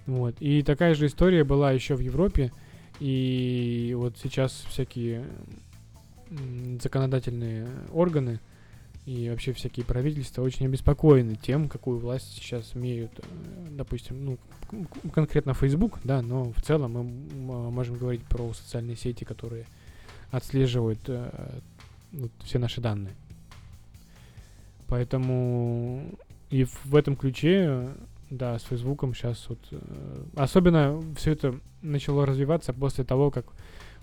[0.05, 0.35] Вот.
[0.39, 2.51] И такая же история была еще в Европе.
[2.99, 5.25] И вот сейчас всякие
[6.81, 8.39] законодательные органы
[9.05, 13.23] и вообще всякие правительства очень обеспокоены тем, какую власть сейчас имеют, э,
[13.71, 14.37] допустим, ну,
[15.13, 19.65] конкретно Facebook, да, но в целом мы м, можем говорить про социальные сети, которые
[20.31, 21.59] отслеживают э,
[22.13, 23.13] вот все наши данные.
[24.87, 26.17] Поэтому
[26.49, 27.89] и в этом ключе,
[28.37, 29.59] да, с Фейсбуком сейчас вот...
[29.71, 33.45] э, Особенно все это начало развиваться после того, как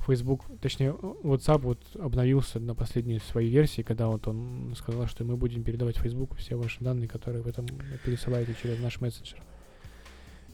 [0.07, 5.37] Facebook, точнее, WhatsApp вот обновился на последней своей версии, когда вот он сказал, что мы
[5.37, 7.67] будем передавать Facebook все ваши данные, которые вы там
[8.05, 9.41] пересылаете через наш мессенджер.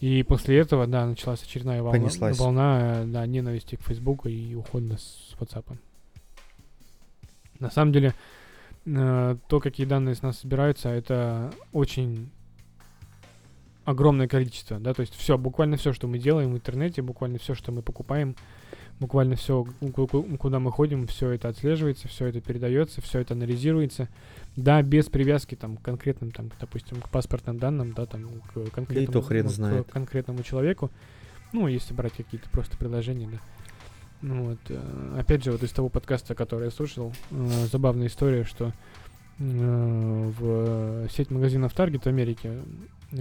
[0.01, 2.39] И после этого, да, началась очередная волна, Понеслась.
[2.39, 5.76] волна э, да, ненависти к Facebook и ухода с WhatsApp.
[7.59, 8.14] На самом деле,
[8.87, 12.31] э, то, какие данные с нас собираются, это очень
[13.89, 17.55] огромное количество, да, то есть все, буквально все, что мы делаем в интернете, буквально все,
[17.55, 18.36] что мы покупаем,
[19.01, 19.66] буквально все,
[20.39, 24.11] куда мы ходим, все это отслеживается, все это передается, все это анализируется,
[24.57, 29.22] да, без привязки там к конкретным, там, допустим, к паспортным данным, да, там, к конкретному,
[29.22, 29.91] хрен к знает.
[29.91, 30.91] конкретному человеку,
[31.55, 33.39] ну, если брать какие-то просто приложения, да.
[34.20, 38.45] Ну вот, э, опять же, вот из того подкаста, который я слушал, э, забавная история,
[38.45, 38.74] что
[39.39, 42.59] э, в сеть магазинов Target в Америке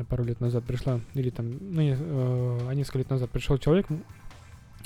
[0.10, 3.88] пару лет назад пришла, или там, ну, не, э, а несколько лет назад пришел человек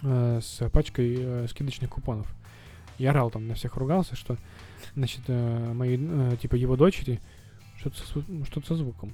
[0.03, 2.27] э, с пачкой э, скидочных купонов.
[2.97, 4.37] И орал там на всех ругался, что,
[4.95, 7.19] значит, э, мои, э, типа, его дочери,
[7.77, 9.13] что-то со, что-то со звуком.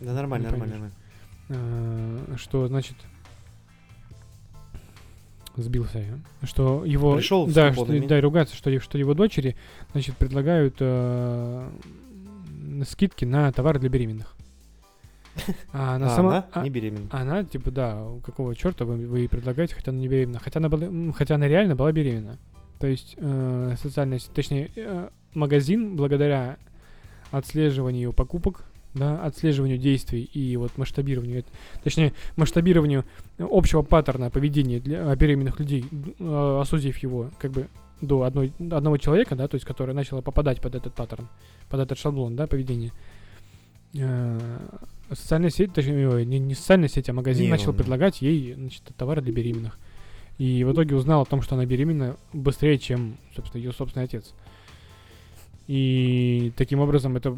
[0.00, 0.94] Да нормально, Не нормально, нормально.
[1.48, 2.96] Э, что, значит,
[5.56, 6.46] сбился я.
[6.46, 7.16] Что его...
[7.16, 9.56] Пришел да, что, да, и ругаться, что, что его дочери,
[9.92, 11.68] значит, предлагают э,
[12.86, 14.36] скидки на товары для беременных.
[15.72, 17.08] А на А само- она а- не беременна.
[17.10, 20.38] она, типа, да, какого черта вы, вы ей предлагаете, хотя она не беременна.
[20.38, 22.38] Хотя она, была, хотя она реально была беременна.
[22.78, 26.56] То есть э, социальная точнее, э, магазин, благодаря
[27.30, 28.64] отслеживанию покупок,
[28.94, 31.44] да, отслеживанию действий и вот масштабированию,
[31.84, 33.04] точнее, масштабированию
[33.38, 35.84] общего паттерна поведения для беременных людей,
[36.18, 37.68] э, осудив его как бы
[38.00, 41.28] до одной, одного человека, да, то есть, который начал попадать под этот паттерн,
[41.68, 42.92] под этот шаблон, да, поведения.
[43.94, 44.58] Э,
[45.14, 48.54] социальная сеть, точнее, ой, не, не социальная сеть, а магазин Не, начал он- предлагать ей,
[48.54, 49.78] значит, товары для беременных.
[50.38, 54.32] И в итоге узнал о том, что она беременна быстрее, чем, собственно, ее собственный отец.
[55.66, 57.36] И таким образом это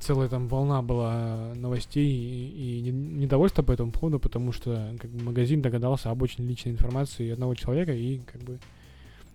[0.00, 2.90] целая там волна была новостей и, и не-
[3.22, 7.54] недовольства по этому поводу, потому что как бы, магазин догадался об очень личной информации одного
[7.54, 8.58] человека, и как бы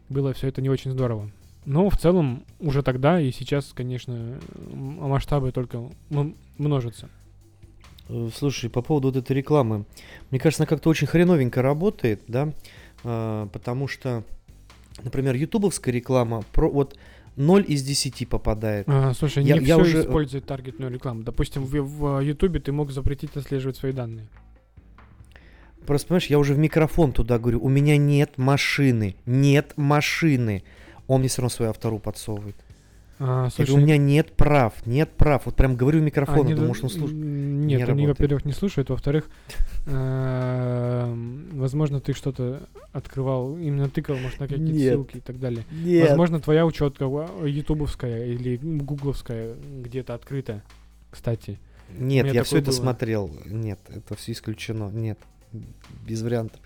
[0.10, 1.32] было все это не очень здорово.
[1.66, 4.40] Но в целом уже тогда и сейчас, конечно,
[4.72, 5.90] масштабы только
[6.58, 7.10] множатся.
[8.10, 9.86] Э, Слушай, по поводу вот этой рекламы.
[10.32, 12.52] Мне кажется, она как-то очень хреновенько работает, да,
[13.04, 14.24] А, потому что,
[15.04, 16.98] например, ютубовская реклама, про, вот
[17.38, 18.86] 0 из 10 попадает.
[18.90, 21.24] А, слушай, Я- не я все уже- использует таргетную рекламу.
[21.24, 24.28] Допустим, в Ютубе ты мог запретить отслеживать свои данные.
[25.86, 30.64] Просто, понимаешь, я уже в микрофон туда говорю, у меня нет машины, нет машины.
[31.08, 32.56] Он мне все равно свою автору подсовывает.
[33.22, 35.46] А, слушай, говорю, у меня нет прав, нет прав.
[35.46, 37.14] Вот прям говорю в микрофон, Они потому что он слушает.
[37.14, 38.20] не Нет, они, работает.
[38.20, 39.30] во-первых, не слушают, во-вторых,
[39.88, 42.62] эм, возможно, ты что-то
[42.94, 44.94] открывал, именно тыкал, может, на какие-то Нет.
[44.94, 45.66] ссылки и так далее.
[45.72, 46.08] Нет.
[46.10, 50.62] Возможно, твоя учетка ва- ютубовская или гугловская где-то открыта,
[51.12, 51.60] кстати.
[51.98, 52.76] Нет, я все это было.
[52.76, 53.32] смотрел.
[53.46, 54.90] Нет, это все исключено.
[54.92, 55.18] Нет,
[56.08, 56.60] без вариантов.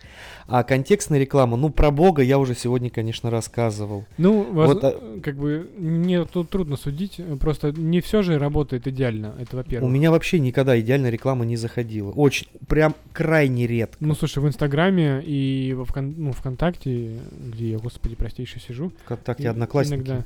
[0.48, 4.06] А контекстная реклама, ну, про Бога я уже сегодня, конечно, рассказывал.
[4.18, 8.88] Ну, воз- Вот, а- как бы, мне тут трудно судить, просто не все же работает
[8.88, 9.92] идеально, это У во-первых.
[9.92, 12.12] меня вообще никогда идеальная реклама не заходила.
[12.12, 13.98] Очень, прям крайне редко.
[14.02, 17.20] Ну, слушай, в Инстаграме и во Вкон- ну, ВКонтакте,
[17.54, 19.96] где я, господи, простейший сижу, ВКонтакте И- одноклассники.
[20.08, 20.26] Иногда.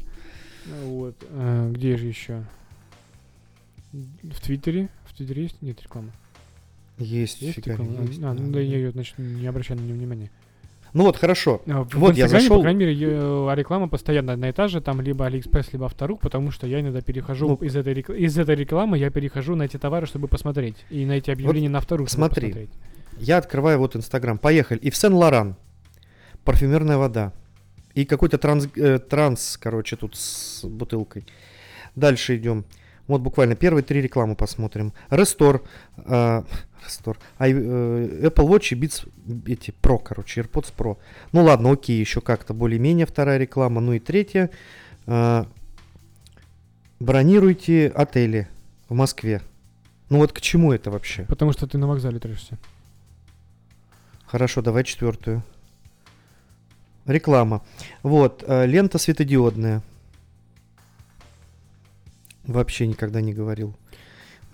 [0.83, 1.15] Вот.
[1.31, 2.43] а, где же еще?
[3.93, 4.89] В Твиттере?
[5.05, 5.61] В Твиттере есть?
[5.61, 6.11] Нет рекламы.
[6.97, 8.01] Есть, Есть фига, реклама?
[8.03, 10.31] есть, А, да, ну да, я ее, значит, не обращаю на нее внимания.
[10.93, 11.61] Ну вот, хорошо.
[11.67, 13.09] А, в, Вот в я зашел- по крайней мере, е-
[13.51, 16.79] а реклама постоянно одна и та же, там либо Алиэкспресс, либо Авто.ру, потому что я
[16.79, 20.27] иногда перехожу Ну, из, этой рек- из этой рекламы, я перехожу на эти товары, чтобы
[20.27, 20.77] посмотреть.
[20.89, 22.47] И на эти объявления на Авто.ру, смотри.
[22.47, 22.69] посмотреть.
[23.19, 24.37] Я открываю вот Инстаграм.
[24.37, 24.79] Поехали.
[24.79, 25.55] И в Сен-Лоран.
[26.43, 27.33] Парфюмерная вода.
[27.93, 31.25] И какой-то транс, э, транс, короче, тут с бутылкой.
[31.95, 32.63] Дальше идем.
[33.07, 34.93] Вот буквально первые три рекламы посмотрим.
[35.09, 35.63] Рестор.
[35.97, 36.43] э,
[36.83, 37.17] Рестор.
[37.39, 39.07] Э, Apple Watch и Beats
[39.47, 40.97] эти Pro, короче, AirPods Pro.
[41.31, 43.81] Ну ладно, окей, еще как-то более-менее вторая реклама.
[43.81, 44.49] Ну и третья.
[45.05, 45.45] э,
[46.99, 48.47] Бронируйте отели
[48.89, 49.41] в Москве.
[50.09, 51.23] Ну вот к чему это вообще?
[51.25, 52.57] Потому что ты на вокзале трешься.
[54.25, 55.43] Хорошо, давай четвертую.
[57.05, 57.61] Реклама.
[58.03, 59.81] Вот, лента светодиодная.
[62.47, 63.75] Вообще никогда не говорил.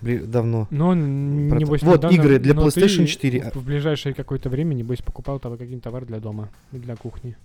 [0.02, 0.66] Бли- давно.
[0.70, 3.52] Но, н- Про- небось, Вот, недавно- игры для но PlayStation 4.
[3.54, 7.36] В ближайшее какое-то время, небось, покупал того какие-нибудь товар для дома и для кухни.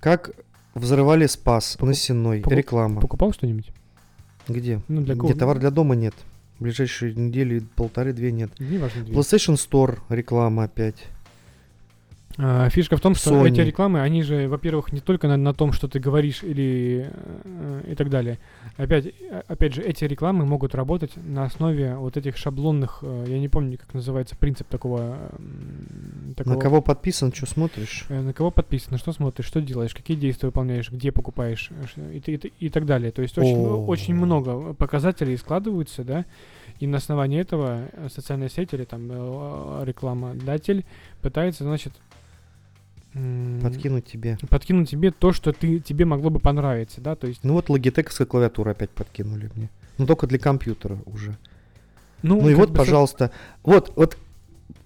[0.00, 0.30] Как
[0.74, 2.40] взрывали спас на Сенной.
[2.42, 3.00] покуп- Реклама.
[3.00, 3.70] Покупал что-нибудь?
[4.48, 4.80] Где?
[4.88, 6.14] Ну, для Где товар для дома нет.
[6.58, 8.50] В ближайшие недели, полторы-две нет.
[8.60, 9.12] Неважно, где.
[9.12, 10.96] PlayStation Store реклама опять.
[12.38, 13.50] А, Фишка в том, что Sony.
[13.50, 17.84] эти рекламы, они же, во-первых, не только на, на том, что ты говоришь или э,
[17.90, 18.38] и так далее.
[18.76, 23.38] Опять, э, опять же, эти рекламы могут работать на основе вот этих шаблонных, э, я
[23.38, 25.18] не помню, как называется принцип такого.
[26.36, 28.06] такого На кого подписан, что смотришь?
[28.08, 32.52] э, на кого подписано, что смотришь, что делаешь, какие действия выполняешь, где покупаешь и, и,
[32.60, 33.12] и так далее.
[33.12, 36.24] То есть очень, очень много показателей складываются, да,
[36.80, 39.10] и на основании этого социальные сети или там
[39.84, 40.84] рекламодатель
[41.20, 41.92] пытается, значит,
[43.62, 44.38] Подкинуть тебе.
[44.48, 48.26] подкинуть тебе то, что ты, тебе могло бы понравиться, да, то есть, Ну вот логитековская
[48.26, 49.68] клавиатура опять подкинули мне.
[49.98, 51.36] Ну только для компьютера уже.
[52.22, 53.30] ну, Ну, и вот, пожалуйста.
[53.62, 54.16] Вот, вот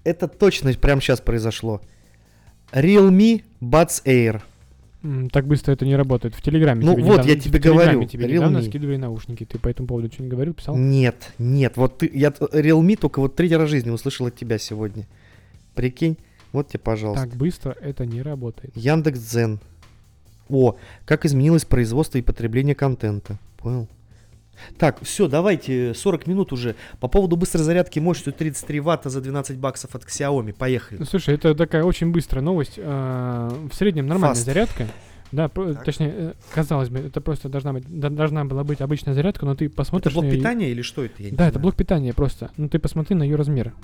[0.03, 1.81] это точно прямо сейчас произошло.
[2.73, 4.43] Realme Buds Air.
[5.31, 6.35] так быстро это не работает.
[6.35, 8.69] В Телеграме Ну тебе вот, недавно- я тебе в говорю, тебе недавно Realme.
[8.69, 10.77] скидывали наушники, ты по этому поводу что-нибудь говорил, писал?
[10.77, 14.35] Нет, нет, вот ты, я т- Realme только вот третий раз в жизни услышал от
[14.35, 15.07] тебя сегодня.
[15.77, 16.17] Прикинь,
[16.57, 17.25] вот тебе, пожалуйста.
[17.27, 18.77] Так быстро это не работает.
[18.77, 19.61] Яндекс Дзен.
[20.49, 23.39] О, как изменилось производство и потребление контента.
[23.59, 23.89] Понял?
[24.79, 26.77] Так, все, давайте, 40 минут уже.
[27.01, 30.55] По поводу быстрой зарядки мощностью 33 ватта за 12 баксов от Xiaomi.
[30.55, 30.99] Поехали.
[30.99, 32.79] Ну, слушай, это такая очень быстрая новость.
[32.79, 34.45] А, В среднем нормальная Fast.
[34.45, 34.87] зарядка.
[35.33, 35.85] Да, Так.
[35.85, 39.67] точнее, э, казалось бы, это просто должна быть, должна была быть обычная зарядка, но ты
[39.67, 41.21] Это посмотришь блок на её- питания или что это?
[41.23, 41.63] Я не Да, это знаю.
[41.63, 42.51] блок питания просто.
[42.57, 43.75] Ну ты посмотри на ее размер.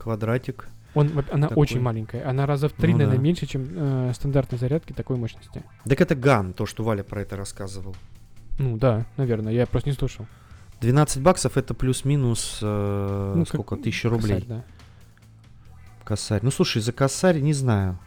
[0.00, 0.66] Квадратик.
[0.94, 1.62] Он, она Такой.
[1.62, 2.28] очень маленькая.
[2.28, 3.22] Она раза в три, Ну наверное, да.
[3.22, 5.62] меньше, чем э, стандартной зарядки такой мощности.
[5.84, 7.94] Так это ГАН, то, что Валя про это рассказывал.
[8.58, 10.26] Ну да, наверное, я просто не слушал.
[10.80, 13.76] 12 баксов это плюс-минус э, Ну, как сколько?
[13.76, 14.40] Тысяча рублей.
[14.40, 14.64] Косарь, да.
[16.04, 16.40] Косарь.
[16.42, 17.98] Ну слушай, за косарь не знаю.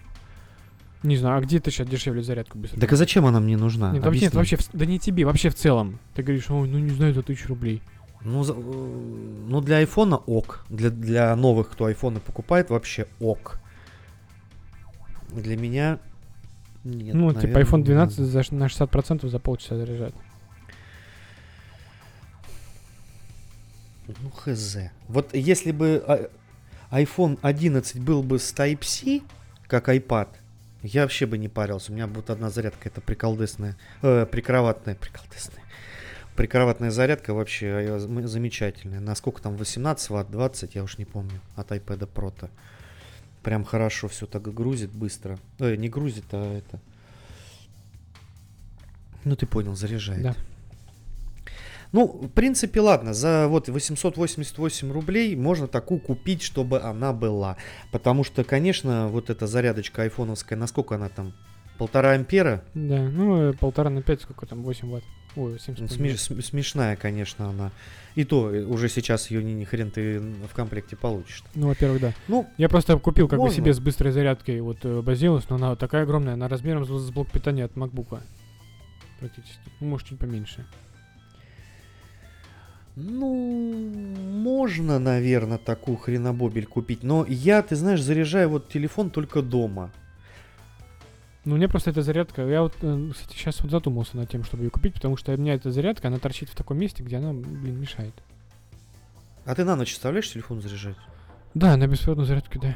[1.04, 2.80] Не знаю, а где ты сейчас дешевле зарядку быстро?
[2.80, 3.91] Так а зачем она мне нужна?
[3.91, 4.38] Нет, вообще, Объясни.
[4.38, 6.00] вообще, в- да не тебе, вообще в целом.
[6.16, 7.82] Ты говоришь, ой, ну не знаю, за тысячу рублей.
[8.26, 8.53] Ну, э,
[9.49, 10.65] ну для айфона ок.
[10.69, 13.59] Для, для новых, кто айфоны покупает, вообще ок.
[15.32, 15.99] Для меня
[16.84, 17.15] нет.
[17.15, 18.32] ну, наверное, типа iPhone не 12 надо.
[18.32, 20.15] за, ш- на 60% за полчаса заряжает.
[24.07, 24.78] Ну, хз.
[25.07, 26.30] Вот если бы а,
[26.91, 29.21] iPhone 11 был бы с Type-C,
[29.67, 30.28] как iPad,
[30.84, 31.91] я вообще бы не парился.
[31.91, 35.63] У меня будет одна зарядка, это приколдесная, э, прикроватная, приколдесная.
[36.36, 39.00] Прикроватная зарядка вообще зам- замечательная.
[39.00, 42.50] Насколько там 18 ватт, 20, я уж не помню, от iPad Pro-то.
[43.44, 45.38] Прям хорошо все так грузит быстро.
[45.60, 46.80] Э, не грузит, а это...
[49.26, 50.24] Ну ты понял, заряжает.
[50.24, 50.36] Да.
[51.92, 57.56] Ну, в принципе, ладно, за вот 888 рублей можно такую купить, чтобы она была.
[57.92, 61.34] Потому что, конечно, вот эта зарядочка айфоновская, насколько она там?
[61.78, 62.64] Полтора ампера?
[62.74, 65.04] Да, ну э, полтора на пять, сколько там, 8 ватт.
[65.36, 67.72] Ой, 7 Ну, сме- см- смешная, конечно, она.
[68.16, 71.44] И то, э, уже сейчас ее ни, ни хрен ты в комплекте получишь.
[71.56, 72.14] Ну, во-первых, да.
[72.28, 73.56] Ну, Я просто купил как Можно.
[73.58, 76.90] бы себе с быстрой зарядкой вот э, Базилус, но она такая огромная, она размером с,
[76.90, 78.22] с блок питания от макбука.
[79.20, 79.58] Практически.
[79.80, 80.66] Ну, может, чуть поменьше.
[82.96, 83.34] ну,
[84.44, 87.02] можно, наверное, такую хренобобель купить.
[87.02, 89.92] Но я, ты знаешь, заряжаю вот телефон только дома.
[91.46, 94.64] Ну, меня просто эта зарядка, я вот, э, кстати, сейчас вот задумался над тем, чтобы
[94.64, 97.34] ее купить, потому что у меня эта зарядка, она торчит в таком месте, где она,
[97.34, 98.14] блин, мешает.
[99.46, 100.96] А ты на ночь вставляешь телефон заряжать?
[101.54, 102.76] Да, на беспроводной зарядке, да.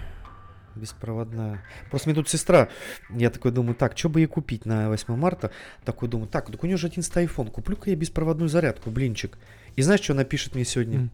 [0.75, 1.63] Беспроводная.
[1.89, 2.67] Просто мне тут сестра,
[3.09, 5.51] я такой думаю, так, что бы ей купить на 8 марта?
[5.85, 9.37] Такой думаю, так, так у нее же 11 iPhone, куплю-ка я беспроводную зарядку, блинчик.
[9.77, 11.07] И знаешь, что она пишет мне сегодня?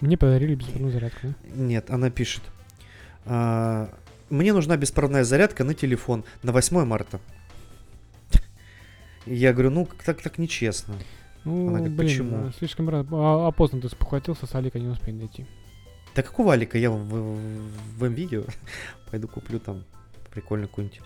[0.00, 1.34] Мне подарили беспроводную зарядку, да?
[1.54, 2.42] Нет, она пишет,
[3.24, 3.90] «А,
[4.30, 7.20] мне нужна беспроводная зарядка на телефон на 8 марта.
[9.26, 10.94] Я говорю, ну, так так нечестно.
[11.44, 12.48] Ну, Она говорит, блин, почему?
[12.48, 13.06] э, слишком рано.
[13.12, 15.46] А, а поздно ты спохватился, с Алика не успеет дойти.
[16.14, 16.78] Да какого Алика?
[16.78, 17.38] Я в, в,
[17.98, 18.44] в видео
[19.10, 19.84] пойду куплю там
[20.32, 21.00] прикольную какую-нибудь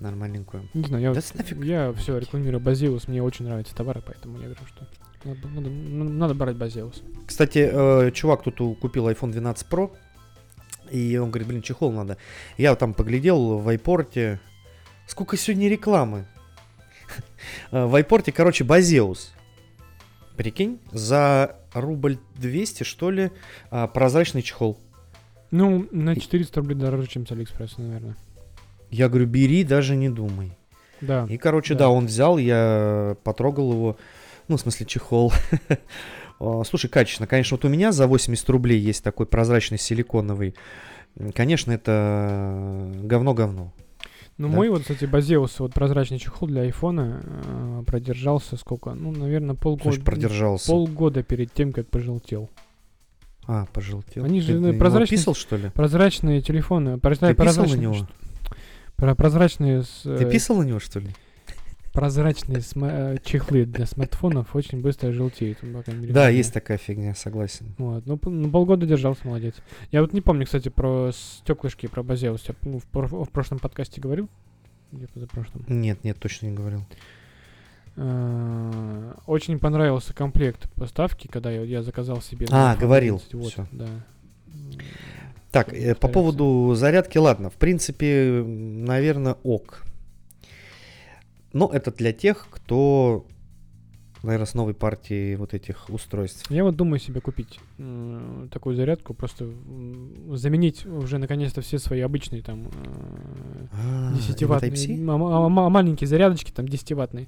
[0.00, 0.68] нормальненькую.
[0.74, 1.64] Не знаю, я, Да нафиг.
[1.64, 4.86] я все рекламирую Базилус, мне очень нравятся товары, поэтому я говорю, что
[5.24, 7.02] надо, надо- надо- брать Базилус.
[7.26, 9.90] Кстати, э, чувак тут купил iPhone 12 Pro,
[10.90, 12.16] и он говорит, блин, чехол надо.
[12.56, 14.38] Я там поглядел в iPort.
[15.06, 16.26] Сколько сегодня рекламы?
[17.70, 19.32] Э, В iPort, короче, Базеус.
[20.36, 23.30] Прикинь, за рубль 200, что ли,
[23.70, 24.78] а, прозрачный чехол.
[25.50, 28.16] Ну, на И- 400 рублей дороже, чем с Алиэкспресса, наверное.
[28.90, 30.52] Я говорю, бери, даже не думай.
[31.00, 31.26] Да.
[31.28, 31.80] И, короче, Да.
[31.80, 33.96] да, он взял, я потрогал его,
[34.48, 35.32] ну, в смысле, чехол.
[36.38, 37.26] О, Слушай, качественно.
[37.26, 40.54] Конечно, вот у меня за 80 рублей есть такой прозрачный силиконовый.
[41.34, 43.72] Конечно, это говно-говно.
[44.36, 44.54] Ну, Да.
[44.54, 48.94] мой вот, кстати, Базеус, вот прозрачный чехол для айфона э, продержался сколько?
[48.94, 49.90] Ну, наверное, полгода.
[49.90, 50.68] Слушай, продержался.
[50.70, 52.48] Полгода перед тем, как пожелтел.
[53.48, 54.24] А, пожелтел.
[54.24, 55.70] Они же, Ты на него прозрачный- писал, что ли?
[55.70, 56.98] Прозрачные телефоны.
[56.98, 57.94] прозра- Ты писал на прозрачные, него?
[57.94, 58.08] что-
[58.94, 61.08] про- прозрачные, с, Ты э, писал на него, что ли?
[61.98, 65.58] Прозрачные сма- э, чехлы для смартфонов очень быстро желтеют.
[65.62, 67.74] ну, по крайней мере, Да, есть такая фигня, согласен.
[67.76, 69.56] Вот, ну, ну, полгода держался, молодец.
[69.90, 72.44] Я вот не помню, кстати, про стеклышки, про Базеус.
[72.46, 74.28] Я ну, в, пор- в прошлом подкасте говорил?
[74.92, 75.64] Или позапрошлом?
[75.66, 76.84] Нет, нет, точно не говорил.
[77.96, 82.46] Э, Очень понравился комплект поставки, когда я, я заказал себе.
[82.52, 83.66] А, говорил, 11, Вот, всё.
[83.72, 83.88] да.
[85.50, 89.82] Так, э, по поводу зарядки, ладно, в принципе, наверное, ок.
[91.58, 93.26] Но это для тех, кто,
[94.22, 96.48] наверное, с новой партией вот этих устройств.
[96.50, 102.00] Я вот думаю себе купить м, такую зарядку, просто м, заменить уже наконец-то все свои
[102.00, 104.92] обычные там э, А, десятиваттные, Type-C?
[104.94, 107.26] м- м- м- маленькие зарядочки, там 10-ваттные.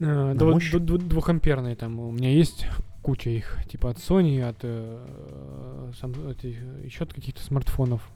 [0.00, 2.66] Э, двухамперные там у меня есть
[3.02, 6.12] куча их, типа от Sony, от, э, сам,
[6.84, 8.08] еще от каких-то смартфонов.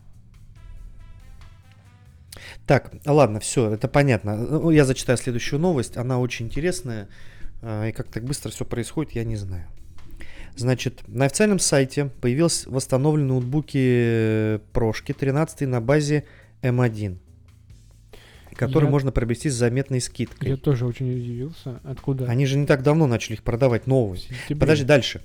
[2.67, 4.37] Так, ладно, все, это понятно.
[4.37, 7.09] Ну, Я зачитаю следующую новость, она очень интересная.
[7.63, 9.67] а, И как так быстро все происходит, я не знаю.
[10.57, 16.25] Значит, на официальном сайте появился восстановленный ноутбуки э, прошки 13 на базе
[16.63, 17.17] M1,
[18.55, 20.51] который Я- можно приобрести с заметной скидкой.
[20.51, 22.27] Я тоже очень удивился, откуда.
[22.27, 24.23] Они же не так давно начали их продавать, новые.
[24.49, 25.23] Подожди, дальше.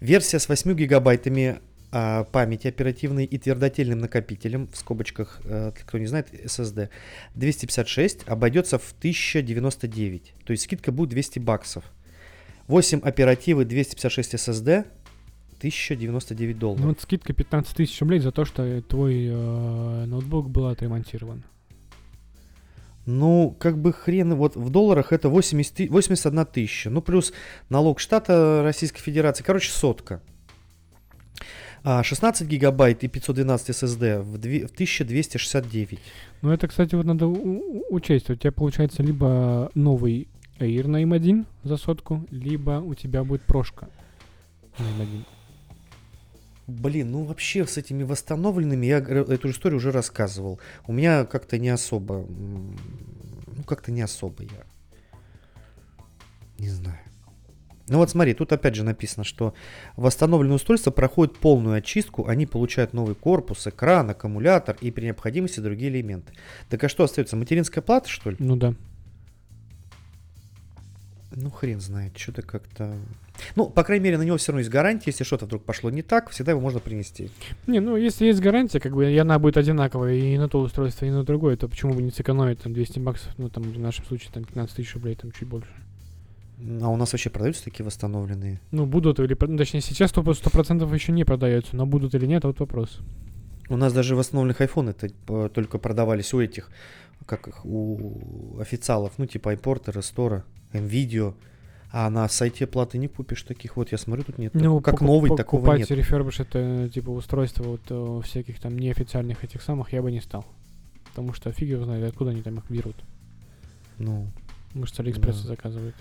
[0.00, 1.60] Версия с 8 гигабайтами
[1.92, 6.88] а, памяти оперативной и твердотельным накопителем, в скобочках, э, кто не знает, SSD,
[7.34, 10.34] 256 обойдется в 1099.
[10.44, 11.84] То есть скидка будет 200 баксов.
[12.66, 14.84] 8 оперативы 256 SSD
[15.58, 16.80] 1099 долларов.
[16.82, 21.44] Ну вот скидка 15 тысяч рублей за то, что твой э, ноутбук был отремонтирован.
[23.06, 26.90] Ну, как бы хрен, вот в долларах это 80, ты- 81 тысяча.
[26.90, 27.32] Ну, плюс
[27.68, 29.44] налог штата Российской Федерации.
[29.44, 30.20] Короче, сотка.
[31.88, 36.00] А, 16 гигабайт и 512 SSD в, две- в 1269.
[36.42, 38.28] Ну это, кстати, вот надо учесть.
[38.28, 40.26] У тебя получается либо новый
[40.58, 43.88] Air на M1 за сотку, либо у тебя будет прошка
[44.78, 45.24] на M1.
[46.66, 50.58] Блин, ну вообще с этими восстановленными я эту историю уже рассказывал.
[50.88, 54.64] У меня как-то не особо, ну как-то не особо я,
[56.58, 56.98] не знаю.
[57.88, 59.54] Ну вот смотри, тут опять же написано, что
[59.96, 65.90] восстановленное устройство проходит полную очистку, они получают новый корпус, экран, аккумулятор и при необходимости другие
[65.90, 66.32] элементы.
[66.68, 68.36] Так а что остается, материнская плата что ли?
[68.40, 68.74] Ну да.
[71.32, 72.96] Ну хрен знает, что-то как-то...
[73.56, 76.02] Ну, по крайней мере, на него все равно есть гарантия, если что-то вдруг пошло не
[76.02, 77.30] так, всегда его можно принести.
[77.66, 81.04] Не, ну если есть гарантия, как бы и она будет одинаковая и на то устройство,
[81.04, 84.06] и на другое, то почему бы не сэкономить там 200 баксов, ну там в нашем
[84.06, 85.68] случае там 15 тысяч рублей, там чуть больше.
[86.58, 88.60] А у нас вообще продаются такие восстановленные?
[88.70, 92.44] Ну будут или, ну, точнее сейчас 100%, 100% еще не продается, но будут или нет,
[92.44, 93.00] вот вопрос.
[93.68, 96.70] У нас даже восстановленных iPhone это только продавались у этих,
[97.26, 100.42] как их, у официалов, ну типа iPorter, Store,
[100.72, 101.34] NVIDIA.
[101.92, 103.76] А на сайте платы не купишь таких.
[103.76, 104.52] Вот я смотрю, тут нет.
[104.54, 105.90] Ну, как поку- новый, по- такого покупать нет.
[105.92, 110.44] рефербиш это типа устройство вот э, всяких там неофициальных этих самых я бы не стал.
[111.10, 112.96] Потому что фиг его знает, откуда они там их берут.
[113.98, 114.26] Ну,
[114.74, 115.48] Может, с Алиэкспресса Да.
[115.48, 115.94] заказывают.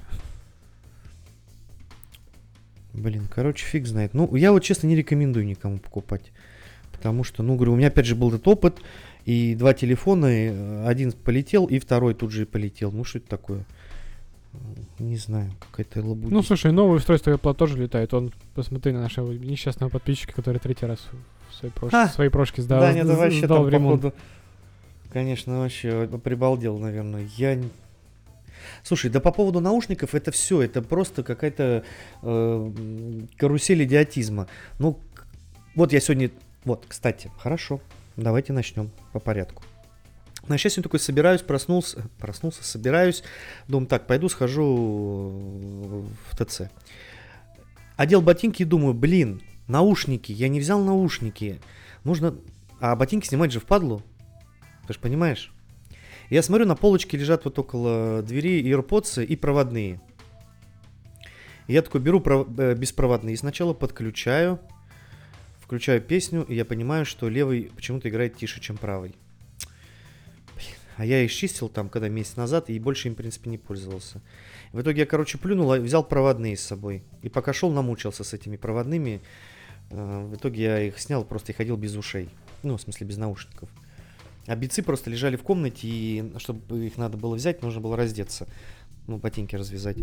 [2.95, 4.13] Блин, короче, фиг знает.
[4.13, 6.31] Ну, я вот честно не рекомендую никому покупать.
[6.91, 8.77] Потому что, ну, говорю, у меня опять же был этот опыт.
[9.25, 12.91] И два телефона, и, э, один полетел, и второй тут же и полетел.
[12.91, 13.65] Ну, что это такое?
[14.99, 16.31] Не знаю, какая-то лабудь.
[16.31, 18.13] Ну, слушай, новое устройство Apple тоже летает.
[18.13, 20.99] Он, посмотри на нашего несчастного подписчика, который третий раз
[21.49, 21.91] в своей, прош...
[21.91, 24.01] В своей прошке сдал, Да, нет, это вообще сдал там, в ремонт.
[24.01, 24.15] походу,
[25.11, 27.27] Конечно, вообще э, прибалдел, наверное.
[27.37, 27.59] Я...
[28.83, 31.83] Слушай, да по поводу наушников это все, это просто какая-то
[32.21, 32.71] э,
[33.37, 34.47] карусель идиотизма.
[34.79, 34.99] Ну,
[35.75, 36.31] вот я сегодня...
[36.63, 37.81] Вот, кстати, хорошо,
[38.15, 39.63] давайте начнем по порядку.
[40.47, 43.23] На счастье, такой собираюсь, проснулся, проснулся, собираюсь,
[43.67, 46.69] думаю, так, пойду схожу в ТЦ.
[47.95, 51.59] Одел ботинки и думаю, блин, наушники, я не взял наушники.
[52.03, 52.35] Нужно...
[52.79, 54.03] А ботинки снимать же впадлу.
[54.85, 55.51] Ты же понимаешь?
[56.29, 60.01] Я смотрю, на полочке лежат вот около двери AirPods и проводные.
[61.67, 64.59] Я такой беру э, беспроводные сначала подключаю,
[65.59, 69.15] включаю песню, и я понимаю, что левый почему-то играет тише, чем правый.
[70.97, 74.21] А я их чистил там, когда месяц назад, и больше им, в принципе, не пользовался.
[74.71, 77.03] В итоге я, короче, плюнул, а взял проводные с собой.
[77.21, 79.21] И пока шел, намучился с этими проводными.
[79.89, 82.29] Э, В итоге я их снял, просто и ходил без ушей.
[82.63, 83.69] Ну, в смысле, без наушников.
[84.47, 88.47] А бицы просто лежали в комнате, и чтобы их надо было взять, нужно было раздеться.
[89.07, 89.97] Ну, ботинки развязать.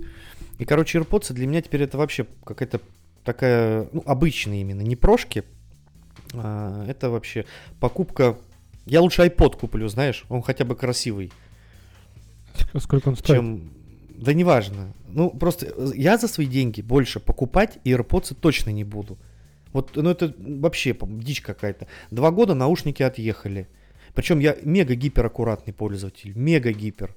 [0.59, 2.80] И, короче, AirPods для меня теперь это вообще какая-то
[3.24, 5.45] такая, ну, обычная именно, не прошки.
[6.34, 7.47] а это вообще
[7.80, 8.38] покупка...
[8.84, 11.32] Я лучше iPod куплю, знаешь, он хотя бы красивый,
[12.78, 13.38] Сколько он стоит?
[13.38, 13.70] чем...
[14.16, 14.93] Да неважно.
[15.09, 19.18] Ну, просто э, я за свои деньги больше покупать AirPods точно не буду.
[19.72, 21.86] Вот, ну это вообще дичь какая-то.
[22.11, 23.68] Два года наушники отъехали.
[24.15, 26.33] Причем я мега-гипер аккуратный пользователь.
[26.37, 27.15] Мега-гипер.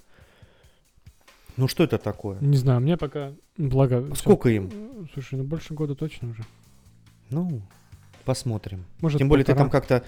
[1.58, 2.38] Ну что это такое?
[2.42, 4.06] Не знаю, мне пока, благо...
[4.08, 4.16] всё.
[4.16, 4.70] Сколько им?
[4.74, 6.44] Э, Слушай, ну больше года точно уже.
[7.30, 7.62] Ну,
[8.26, 8.86] посмотрим.
[9.02, 9.70] Может, Тем более ты полтора.
[9.70, 10.04] там как-то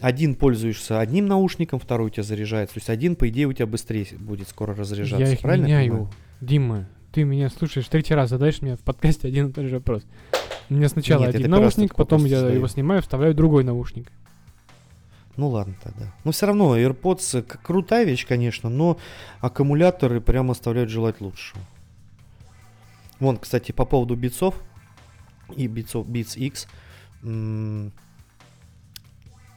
[0.00, 2.74] один пользуешься одним наушником, второй у тебя заряжается.
[2.74, 5.24] То есть один, по идее, у тебя быстрее будет скоро разряжаться.
[5.26, 5.90] Я их Правильно меняю.
[5.90, 6.10] понимаю?
[6.40, 10.02] Дима, ты меня слушаешь третий раз, задаешь мне в подкасте один и тот же вопрос.
[10.68, 12.56] У меня сначала Нет, один наушник, потом я задаю.
[12.56, 14.10] его снимаю, вставляю другой наушник.
[15.36, 16.12] Ну ладно тогда.
[16.24, 18.98] Но все равно AirPods крутая вещь, конечно, но
[19.40, 21.60] аккумуляторы прямо оставляют желать лучшего.
[23.20, 24.54] Вон, кстати, по поводу битсов
[25.54, 26.66] и битсов Beats X.
[27.22, 27.92] м,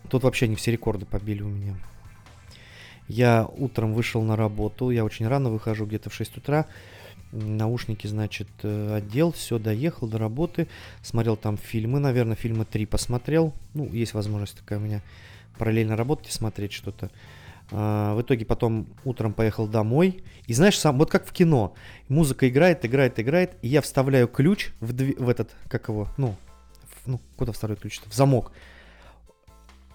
[0.09, 1.75] Тут вообще не все рекорды побили у меня.
[3.07, 6.65] Я утром вышел на работу, я очень рано выхожу, где-то в 6 утра.
[7.31, 10.67] М, Наушники, значит, э, одел, все, доехал до работы.
[11.03, 13.53] Смотрел там фильмы, наверное, фильмы 3 посмотрел.
[13.73, 15.01] Ну, есть возможность такая у меня
[15.59, 17.11] параллельно работать и смотреть что-то.
[17.71, 20.23] А, в итоге потом утром поехал домой.
[20.47, 21.75] И знаешь, сам, вот как в кино.
[22.07, 23.51] Музыка играет, играет, играет.
[23.61, 26.35] И я вставляю ключ в, дви- в этот, как его, ну,
[27.03, 28.51] в- ну, куда вставляют ключ В замок.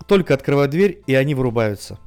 [0.06, 1.98] Только открываю дверь, и они вырубаются.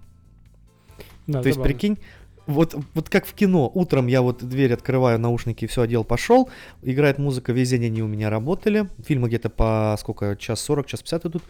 [1.26, 1.74] Да, То есть, забавно.
[1.74, 1.98] прикинь,
[2.46, 3.70] вот, вот как в кино.
[3.74, 6.50] Утром я вот дверь открываю, наушники, все одел, пошел.
[6.84, 8.88] Играет музыка, весь день они у меня работали.
[9.06, 11.44] Фильмы где-то по сколько, час 40, час 50 идут.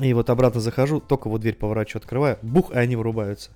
[0.00, 3.50] И вот обратно захожу, только вот дверь поворачиваю, открываю, бух, и они вырубаются.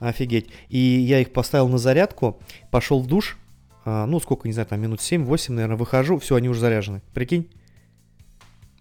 [0.00, 0.50] Офигеть.
[0.68, 2.38] И я их поставил на зарядку,
[2.70, 3.36] пошел в душ,
[3.84, 7.02] а, ну, сколько, не знаю, там минут 7-8, наверное, выхожу, все, они уже заряжены.
[7.14, 7.48] Прикинь?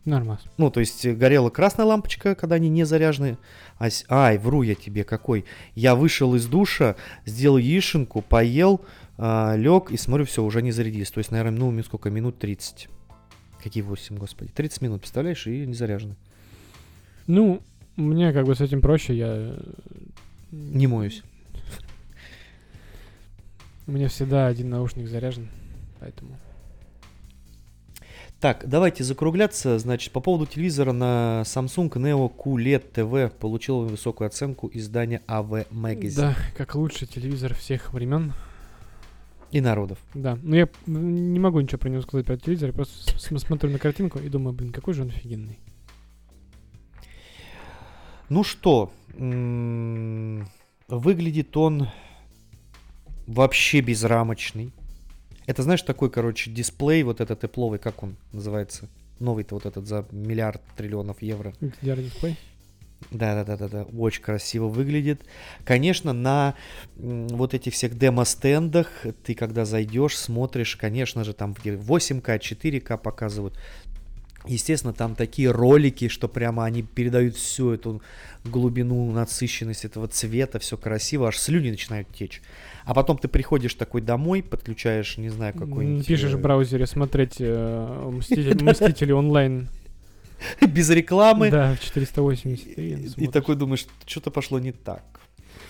[0.05, 0.41] Нормас.
[0.57, 3.37] Ну, то есть э, горела красная лампочка, когда они не заряжены.
[3.77, 5.45] А Ай, вру я тебе какой.
[5.75, 6.95] Я вышел из душа,
[7.25, 8.81] сделал яишенку, поел,
[9.17, 11.11] лег и смотрю, все, уже не зарядились.
[11.11, 12.87] То есть, наверное, ну, сколько, минут 30.
[13.61, 14.51] Какие 8, господи.
[14.53, 16.15] 30 минут, представляешь, и не заряжены.
[17.27, 17.61] Ну,
[17.97, 19.55] мне как бы с этим проще, я...
[20.51, 21.23] Не моюсь.
[23.85, 25.49] У меня всегда один наушник заряжен,
[25.99, 26.37] поэтому...
[28.39, 29.79] Так, давайте закругляться.
[29.79, 36.15] Значит, по поводу телевизора на Samsung Neo QLED TV получил высокую оценку издания AV Magazine
[36.15, 38.33] Да, как лучший телевизор всех времен.
[39.51, 39.97] и народов.
[40.13, 43.79] Да, ну я не могу ничего про него сказать про телевизор, я просто смотрю на
[43.79, 45.57] картинку и думаю, блин, какой же он офигенный.
[48.29, 48.91] Ну что,
[50.87, 51.87] выглядит он
[53.25, 54.73] вообще безрамочный.
[55.45, 58.89] Это, знаешь, такой, короче, дисплей вот этот тепловый, как он называется?
[59.19, 61.53] Новый-то вот этот за миллиард триллионов евро.
[61.61, 62.35] HDR-дисплей.
[63.11, 65.21] Да-да-да-да-да, очень красиво выглядит.
[65.63, 66.55] Конечно, на
[66.95, 73.57] вот этих всех демо-стендах ты когда зайдешь, смотришь, конечно же, там где 8К, 4К показывают.
[74.47, 78.01] Естественно, там такие ролики, что прямо они передают всю эту
[78.43, 82.41] глубину, насыщенность этого цвета, все красиво, аж слюни начинают течь.
[82.85, 86.05] А потом ты приходишь такой домой, подключаешь, не знаю, какой-нибудь...
[86.07, 89.67] Пишешь э, в браузере смотреть э, Мстители онлайн.
[90.67, 91.49] без рекламы.
[91.49, 93.17] Да, в 480.
[93.17, 95.03] и такой думаешь, что-то пошло не так.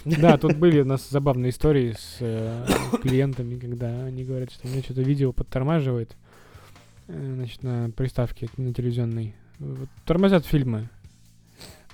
[0.05, 2.65] Да, тут были у нас забавные истории с э,
[3.01, 6.15] клиентами, когда они говорят, что у меня что-то видео подтормаживает,
[7.07, 9.35] значит, на приставке на телевизионной.
[9.59, 10.89] Вот Тормозят фильмы.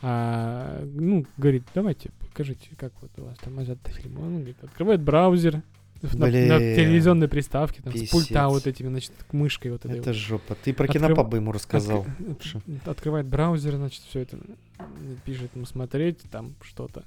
[0.01, 4.21] А, ну, говорит, давайте, покажите, как вот у вас тормозят фильмы.
[4.21, 5.61] Он говорит, открывает браузер
[6.01, 8.43] на, на телевизионной приставке, там, с пульта писец.
[8.49, 9.99] вот этими, значит, мышкой вот этой.
[9.99, 10.17] Это вот.
[10.17, 10.55] жопа.
[10.61, 12.05] Ты про Открыв- кинопабы ему рассказал.
[12.19, 12.61] Лучше.
[12.85, 14.37] Открывает браузер, значит, все это
[15.23, 17.03] пишет ему смотреть, там что-то.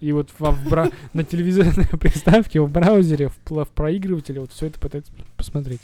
[0.00, 4.66] И вот во- в бра- на телевизионной приставке, в браузере, в, в проигрывателе вот все
[4.68, 5.82] это пытается посмотреть.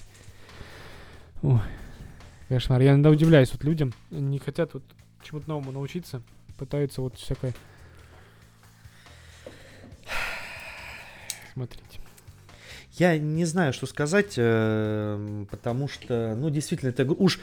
[1.47, 1.61] Ой,
[2.49, 2.81] кошмар.
[2.81, 4.83] Я иногда удивляюсь вот людям, не хотят вот
[5.23, 6.21] чему-то новому научиться,
[6.59, 7.55] пытаются вот всякое
[11.53, 12.01] смотреть.
[12.95, 17.39] Я не знаю, что сказать, э, потому что, ну, действительно, это уж...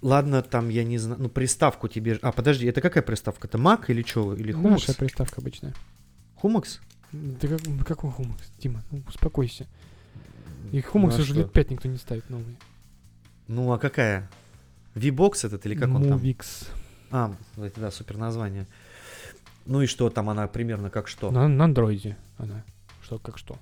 [0.00, 2.18] Ладно, там, я не знаю, ну, приставку тебе...
[2.22, 3.48] А, подожди, это какая приставка?
[3.48, 4.34] Это Mac или что?
[4.34, 4.70] Или Humux?
[4.70, 5.74] Наша приставка обычная.
[6.42, 6.80] Humux?
[7.12, 8.82] Да как, какой хумакс, Дима?
[8.90, 9.66] Ну, успокойся.
[10.70, 11.34] И Ну, хумакс а уже что?
[11.40, 12.56] лет пять никто не ставит новые.
[13.48, 14.28] Ну, а какая?
[14.94, 16.18] V-Box этот или как он там?
[16.18, 16.68] Movix.
[17.10, 18.66] А, это, да, супер название.
[19.66, 21.30] Ну и что там она примерно как что?
[21.30, 22.64] На, на андроиде она.
[23.02, 23.58] Что, как что?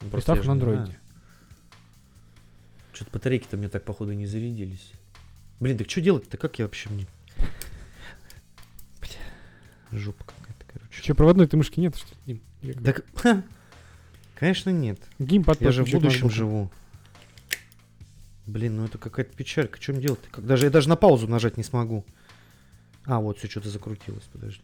[0.00, 0.98] Ну, Приставка на андроиде.
[2.92, 4.92] Что-то батарейки-то мне так, походу, не зарядились.
[5.60, 6.36] Блин, так что делать-то?
[6.36, 7.06] Как я вообще мне...
[9.00, 11.02] Бля, жопа какая-то, короче.
[11.02, 12.84] Че, проводной ты мышки нет, что ли, Дим?
[12.84, 13.04] Так,
[14.42, 14.98] конечно, нет.
[15.20, 16.68] Геймпад Я же в будущем живу.
[18.44, 19.80] Блин, ну это какая-то печалька.
[19.80, 20.18] Что делать?
[20.32, 22.04] Как даже я даже на паузу нажать не смогу.
[23.04, 24.60] А, вот все что-то закрутилось, подожди.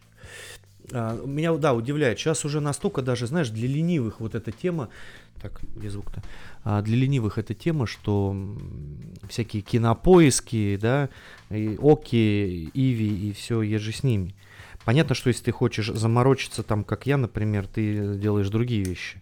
[0.91, 2.19] А, меня, да, удивляет.
[2.19, 4.89] Сейчас уже настолько даже, знаешь, для ленивых вот эта тема.
[5.41, 6.21] Так, где звук-то?
[6.65, 8.35] А, для ленивых эта тема, что
[9.29, 11.07] всякие кинопоиски, да,
[11.49, 14.35] и Оки, Иви и все еже с ними.
[14.83, 19.21] Понятно, что если ты хочешь заморочиться там, как я, например, ты делаешь другие вещи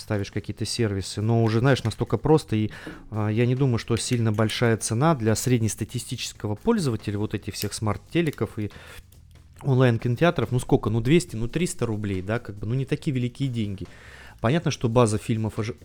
[0.00, 2.70] ставишь какие-то сервисы, но уже, знаешь, настолько просто, и
[3.10, 8.58] а, я не думаю, что сильно большая цена для среднестатистического пользователя вот этих всех смарт-телеков
[8.58, 8.70] и
[9.62, 13.48] онлайн-кинотеатров, ну сколько, ну 200, ну 300 рублей, да, как бы, ну не такие великие
[13.48, 13.86] деньги.
[14.40, 15.76] Понятно, что база фильмов ожи-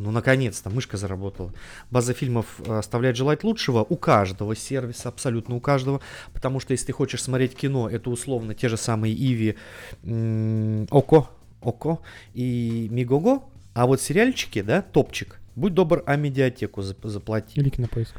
[0.00, 1.52] ну, наконец-то, мышка заработала.
[1.90, 6.00] База фильмов э, оставляет желать лучшего у каждого сервиса, абсолютно у каждого.
[6.32, 9.56] Потому что если ты хочешь смотреть кино, это условно те же самые Иви,
[10.90, 11.28] Око,
[11.62, 11.98] Око
[12.34, 13.42] и Мигого.
[13.74, 17.60] А вот сериальчики, да, топчик, будь добр, а медиатеку зап- заплати.
[17.60, 18.14] Или кинопоиск.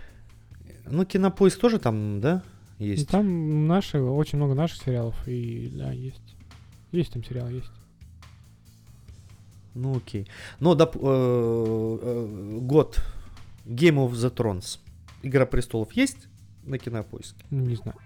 [0.89, 2.41] Ну, кинопоиск тоже там, да,
[2.79, 3.09] есть.
[3.09, 6.21] Там наши, очень много наших сериалов, и да, есть.
[6.91, 7.71] Есть там сериал, есть.
[9.73, 10.27] Ну, окей.
[10.59, 13.01] Но доп- э, э, год
[13.65, 14.79] Game of the Thrones.
[15.23, 16.27] Игра престолов есть
[16.63, 17.45] на кинопоиске?
[17.51, 17.97] Не знаю.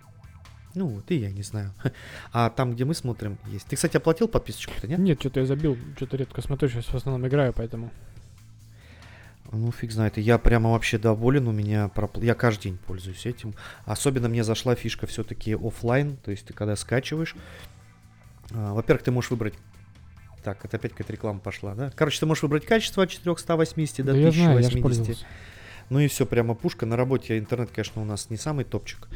[0.75, 1.71] Ну вот, и я не знаю.
[2.33, 3.65] А там, где мы смотрим, есть.
[3.67, 4.99] Ты, кстати, оплатил подписочку-то, нет?
[4.99, 7.91] Нет, что-то я забил, что-то редко смотрю, сейчас в основном играю, поэтому.
[9.51, 10.17] Ну, фиг знает.
[10.17, 11.47] Я прямо вообще доволен.
[11.47, 13.53] У меня пропл- Я каждый день пользуюсь этим.
[13.85, 16.17] Особенно мне зашла фишка все-таки оффлайн.
[16.17, 17.35] То есть ты когда скачиваешь.
[18.51, 19.53] а, во-первых, ты можешь выбрать.
[20.43, 21.91] Так, это опять какая-то реклама пошла, да?
[21.95, 25.25] Короче, ты можешь выбрать качество от 480 до да я знаю, я 1080.
[25.89, 26.85] Ну и все, прямо пушка.
[26.85, 29.07] На работе интернет, конечно, у нас не самый топчик.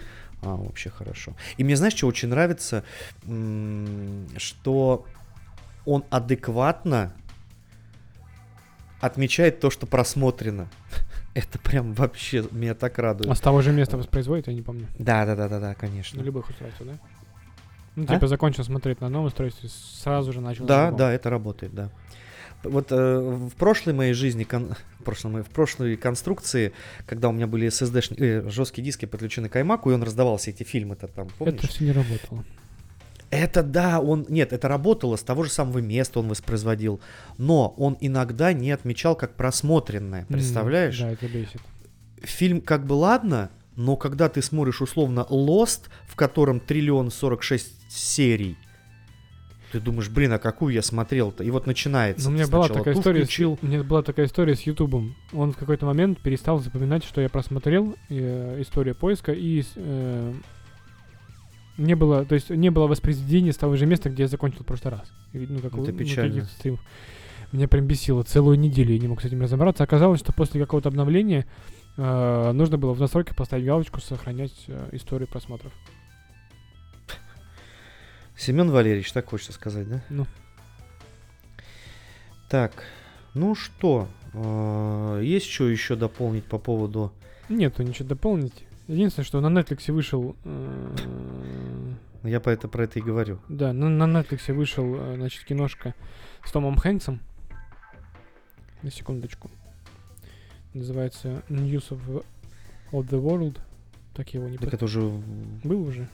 [0.41, 1.33] А, вообще хорошо.
[1.57, 2.83] И мне, знаешь, что очень нравится?
[4.37, 5.05] Что
[5.85, 7.13] он адекватно
[9.01, 10.67] отмечает то, что просмотрено.
[11.33, 13.37] Это прям вообще меня так А радует.
[13.37, 14.87] с того же места воспроизводит, я не помню.
[14.97, 16.19] Да, да, да, да, да, На конечно.
[16.21, 16.95] любых устройствах, да?
[17.95, 18.13] Ну, А?
[18.13, 21.89] типа, закончил смотреть на одном устройстве, сразу же начал на Да, да, это работает, да.
[22.63, 26.73] Вот э, в прошлой моей жизни, кон- в, прошлой, в прошлой конструкции,
[27.05, 30.63] когда у меня были SSD, жесткие диски подключены к iMac, и он раздавал все эти
[30.63, 31.59] фильмы-то там, помнишь?
[31.59, 32.43] Это все не работало.
[33.31, 34.25] Это да, он...
[34.27, 36.99] Нет, это работало, с того же самого места он воспроизводил.
[37.37, 40.99] Но он иногда не отмечал как просмотренное, представляешь?
[40.99, 41.61] Да, это бесит.
[42.21, 48.57] Фильм как бы ладно, но когда ты смотришь условно Lost, в котором триллион 46 серий,
[49.71, 51.43] ты думаешь, блин, а какую я смотрел-то?
[51.43, 52.25] И вот начинается.
[52.25, 53.23] Но у меня была такая история.
[53.23, 53.57] включил.
[53.57, 55.15] С, у меня была такая история с Ютубом.
[55.33, 60.33] Он в какой-то момент перестал запоминать, что я просмотрел э, историю поиска и э,
[61.77, 64.65] не было, то есть не было воспроизведения с того же места, где я закончил в
[64.65, 65.11] прошлый раз.
[65.33, 66.43] И, Ну, как Это у- ну, печально.
[66.45, 66.79] стримов.
[67.51, 68.21] Меня прям бесило.
[68.23, 69.83] Целую неделю я не мог с этим разобраться.
[69.83, 71.45] Оказалось, что после какого-то обновления
[71.97, 75.71] э, нужно было в настройках поставить галочку сохранять э, историю просмотров.
[78.39, 80.01] Семен Валерьевич, так хочется сказать, да?
[80.09, 80.25] Ну.
[82.47, 82.85] Так,
[83.33, 87.11] ну что, э, есть что еще дополнить по поводу...
[87.49, 88.63] Нету ничего дополнить.
[88.87, 90.95] Единственное, что на Netflix вышел э,
[92.23, 93.39] Я по это, про это и говорю.
[93.49, 95.93] Да, на, на Netflix вышел, э, значит, киношка
[96.45, 97.19] с Томом Хэнксом.
[98.83, 99.51] На секундочку.
[100.73, 102.25] Называется News of,
[102.93, 103.59] of the World.
[104.13, 105.01] Так его не Так это уже
[105.63, 106.07] Был уже?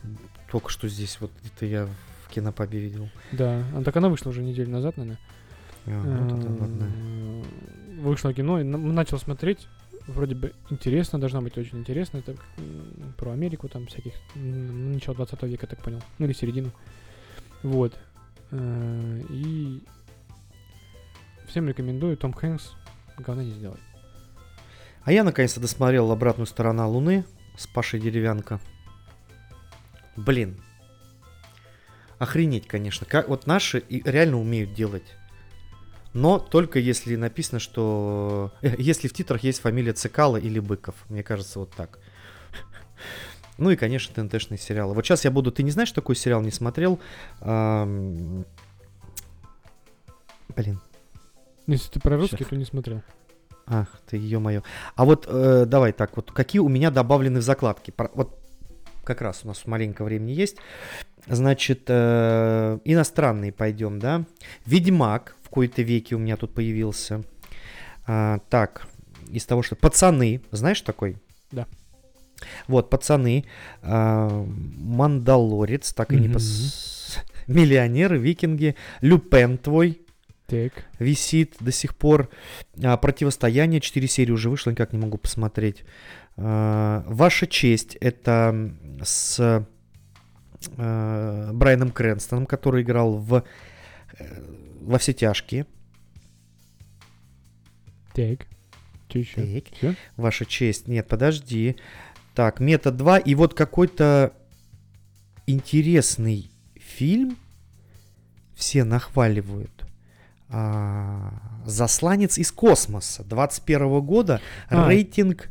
[0.50, 1.88] только что здесь, вот это я
[2.26, 3.10] в кинопабе видел.
[3.32, 3.64] Да.
[3.74, 5.20] А, так она вышла уже неделю назад, наверное.
[5.86, 6.92] А, ну тогда ладно.
[8.02, 9.68] Вышло кино, и на- начал смотреть.
[10.08, 12.18] Вроде бы интересно, должно быть очень интересно.
[12.20, 12.36] Это
[13.18, 16.02] про Америку, там всяких, начало 20 века, так понял.
[16.20, 16.72] Ну или середину.
[17.64, 17.98] Вот.
[18.52, 19.82] Э, И
[21.48, 22.18] всем рекомендую.
[22.18, 22.74] Том Хэнкс
[23.18, 23.80] говна не сделает.
[25.04, 27.26] А я наконец-то досмотрел обратную сторону Луны
[27.58, 28.60] с Пашей Деревянко.
[30.18, 30.62] Блин.
[32.20, 33.06] Охренеть, конечно.
[33.06, 35.16] Как, вот наши и реально умеют делать.
[36.14, 38.54] Но только если написано, что...
[38.62, 40.96] э, Если в титрах есть фамилия Цикала или Быков.
[41.10, 42.00] Мне кажется, вот так.
[43.58, 44.94] Ну и, конечно, ТНТшные сериалы.
[44.94, 45.50] Вот сейчас я буду...
[45.52, 47.00] Ты не знаешь, такой сериал не смотрел?
[47.42, 48.46] Блин.
[51.68, 52.48] Если ты про русский, Щас.
[52.48, 53.02] то не смотрел.
[53.66, 54.62] Ах ты, ё-моё.
[54.96, 57.92] А вот э, давай так, вот какие у меня добавлены в закладки?
[57.92, 58.38] Про- вот
[59.06, 60.58] как раз у нас маленько времени есть.
[61.28, 64.26] Значит, э, иностранные пойдем, да?
[64.66, 67.24] Ведьмак в кои-то веке у меня тут появился.
[68.06, 68.88] А, так,
[69.32, 69.76] из того, что...
[69.76, 71.18] Пацаны, знаешь такой?
[71.52, 71.66] Да.
[72.68, 73.46] Вот, пацаны.
[73.82, 74.46] а,
[74.78, 77.18] Мандалорец, так и не пос...
[77.48, 78.76] Миллионеры, викинги.
[79.02, 80.02] Люпен твой
[80.48, 80.74] Так.
[81.00, 82.30] висит до сих пор.
[82.84, 85.84] А, Противостояние, 4 серии уже вышло, никак не могу посмотреть.
[86.38, 88.72] А, Ваша честь, это
[89.04, 89.66] с
[90.78, 93.44] э, Брайаном Крэнстоном, который играл в
[94.18, 94.44] э,
[94.82, 95.66] во все тяжкие.
[98.14, 98.48] Так.
[99.10, 99.62] Еще?
[99.62, 99.74] Так.
[99.74, 99.96] Все?
[100.18, 100.88] Ваша честь.
[100.88, 101.78] Нет, подожди.
[102.34, 103.20] Так, метод 2.
[103.20, 104.34] И вот какой-то
[105.48, 107.38] интересный фильм
[108.56, 109.86] все нахваливают.
[110.50, 111.34] А,
[111.66, 114.42] Засланец из космоса 21 года.
[114.70, 114.88] А.
[114.90, 115.50] Рейтинг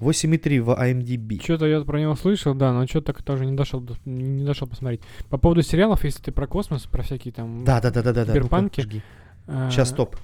[0.00, 1.42] 8,3 в IMDb.
[1.42, 4.68] Что-то я про него слышал, да, но что-то так тоже не дошел, до- не дошел
[4.68, 5.00] посмотреть.
[5.30, 7.64] По поводу сериалов, если ты про космос, про всякие там...
[7.64, 8.24] Да, да, да, да, да.
[8.26, 8.32] да.
[8.32, 9.02] Киберпанки.
[9.46, 10.16] А, Сейчас, стоп.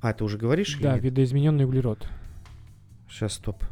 [0.00, 0.78] А, ты уже говоришь?
[0.80, 2.08] Да, видоизмененный углерод.
[3.08, 3.62] Сейчас, стоп.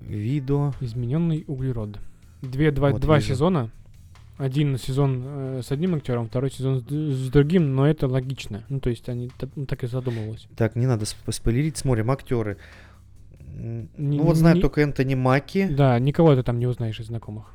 [0.00, 0.72] Видео.
[0.80, 1.98] Измененный углерод.
[2.42, 3.28] Две, два, Вот два вижу.
[3.28, 3.70] сезона.
[4.36, 8.64] Один сезон э, с одним актером, второй сезон с, с другим, но это логично.
[8.68, 10.46] Ну, то есть они ну, так и задумывалось.
[10.56, 11.78] Так, не надо сп- спойлерить.
[11.78, 12.58] Смотрим, актеры.
[13.56, 15.66] Не- Ну вот знаю не- только Энтони Маки.
[15.66, 17.52] Да, никого ты там не узнаешь из знакомых.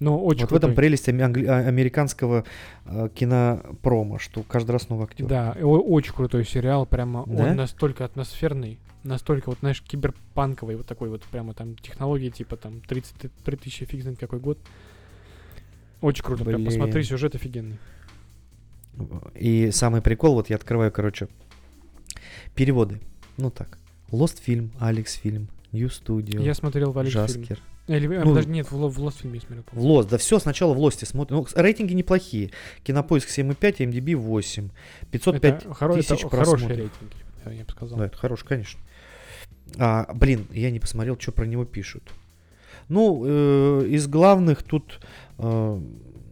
[0.00, 2.44] Но очень Вот в этом прелесть англи- а- американского
[2.86, 5.26] э, кинопрома, что каждый раз новый актер.
[5.26, 7.44] Да, очень крутой сериал, прямо Да?
[7.50, 12.80] он настолько атмосферный, настолько вот, знаешь, киберпанковый, вот такой вот прямо там технологии, типа там
[12.80, 14.58] 33 тысячи фиг знает какой год.
[16.00, 16.66] Очень круто, прям Блин.
[16.66, 17.78] посмотри, сюжет офигенный.
[19.36, 21.28] И самый прикол, вот я открываю, короче,
[22.56, 23.00] переводы.
[23.36, 23.78] Ну так.
[24.12, 27.14] Lost фильм, Алекс фильм, New Studio, Я смотрел в Алекс.
[27.14, 27.58] Джаскер.
[27.88, 29.64] Или, а, Ну, даже нет, в, в Lost фильме я смотрел.
[29.72, 29.84] В.
[29.84, 31.38] Lost, да все сначала в Лосте смотрим.
[31.38, 32.50] Ну, рейтинги неплохие.
[32.84, 34.68] Кинопоиск 7,5, MDB 8.
[35.10, 36.68] 505 это, хоро- это тысяч хороший просмотров.
[36.78, 37.12] рейтинг,
[37.46, 37.98] я- я бы сказал.
[37.98, 38.80] Да, это хорош, конечно.
[39.78, 42.02] А, блин, я не посмотрел, что про него пишут.
[42.88, 45.00] Ну, э, из главных тут
[45.38, 45.80] э,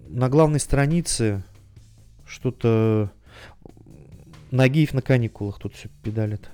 [0.08, 1.42] на главной странице
[2.26, 3.10] что-то
[4.50, 6.48] Нагиев на каникулах тут все педалит.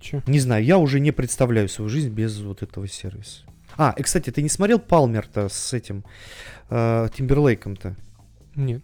[0.00, 0.22] Чё?
[0.26, 3.42] Не знаю, я уже не представляю свою жизнь без вот этого сервиса.
[3.76, 6.04] А, и, кстати, ты не смотрел Палмер-то с этим
[6.70, 7.96] э, Тимберлейком-то?
[8.56, 8.82] Нет.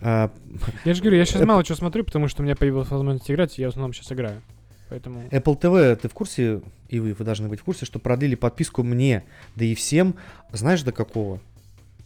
[0.00, 0.30] А,
[0.84, 3.30] Я же говорю, я сейчас Это- мало чего смотрю, потому что у меня появилась возможность
[3.30, 4.40] играть, и я в основном сейчас играю.
[4.88, 5.20] Поэтому...
[5.30, 8.82] Apple TV, ты в курсе, и вы, вы должны быть в курсе, что продлили подписку
[8.82, 9.22] мне,
[9.54, 10.16] да и всем,
[10.52, 11.40] знаешь до какого?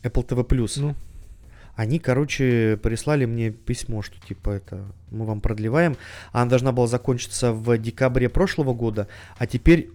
[0.02, 0.72] Apple TV Plus.
[0.80, 0.94] Ну,
[1.76, 5.96] Они, короче, прислали мне письмо, что типа это мы вам продлеваем.
[6.32, 9.08] Она должна была закончиться в декабре прошлого года,
[9.38, 9.90] а теперь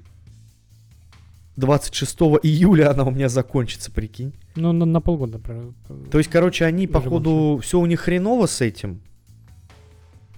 [1.56, 4.34] 26 июля она у меня закончится, прикинь.
[4.56, 5.40] ну на, на полгода.
[6.12, 9.02] То есть, короче, они, походу, все у них хреново с этим,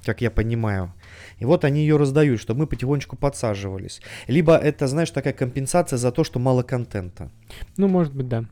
[0.04, 0.94] как я понимаю.
[1.40, 4.02] И вот они ее раздают, чтобы мы потихонечку подсаживались.
[4.28, 7.32] Либо это, знаешь, такая компенсация за то, что мало контента.
[7.78, 8.46] Ну, может быть, да.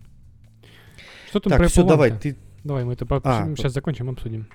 [1.29, 4.47] Что там так, про все, Apple давай, ты Давай, мы это А, сейчас закончим, обсудим.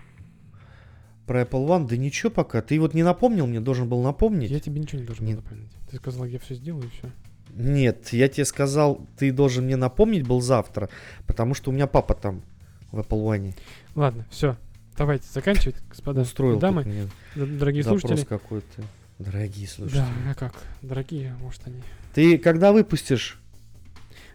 [1.27, 2.61] про Apple One, да ничего пока.
[2.61, 4.51] Ты вот не напомнил мне, должен был напомнить.
[4.51, 5.37] Я тебе ничего не должен Нет.
[5.37, 5.71] был напомнить.
[5.91, 7.11] Ты сказал, я все сделаю, и все.
[7.55, 10.89] Нет, я тебе сказал, ты должен мне напомнить был завтра,
[11.27, 12.43] потому что у меня папа там
[12.91, 13.55] в Apple One
[13.95, 14.57] Ладно, все.
[14.97, 16.21] Давайте заканчивать, господа.
[16.23, 18.27] устроил дамы, дорогие запрос слушатели.
[18.27, 18.83] какой-то.
[19.19, 20.01] Дорогие слушатели.
[20.01, 20.55] Да, а как?
[20.83, 21.81] Дорогие, может они.
[22.13, 23.39] Ты когда выпустишь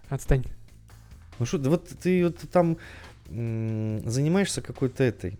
[0.09, 0.45] Отстань.
[1.37, 2.77] Ну что, да вот ты вот там
[3.29, 5.37] занимаешься какой-то этой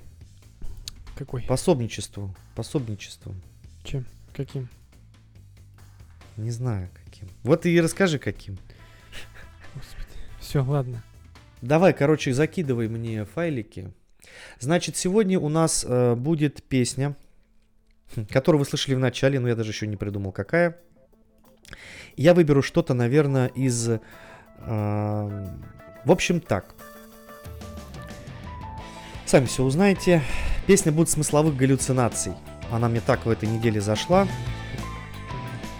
[1.17, 1.43] Какой?
[1.43, 3.41] пособничеством, пособничеством,
[3.83, 4.05] Чем?
[4.33, 4.69] Каким?
[6.37, 7.27] не знаю каким.
[7.43, 8.57] Вот и расскажи каким.
[9.75, 10.07] Господи.
[10.39, 11.03] Все, ладно.
[11.61, 13.91] Давай, короче, закидывай мне файлики.
[14.59, 17.15] Значит, сегодня у нас э, будет песня,
[18.29, 20.77] которую вы слышали в начале, но я даже еще не придумал какая.
[22.15, 23.89] Я выберу что-то, наверное, из...
[23.89, 23.99] э,
[24.65, 26.73] в общем, так.
[29.29, 30.23] Сами все узнаете.
[30.65, 32.33] Песня будет смысловых галлюцинаций.
[32.71, 34.27] Она мне так в этой неделе зашла.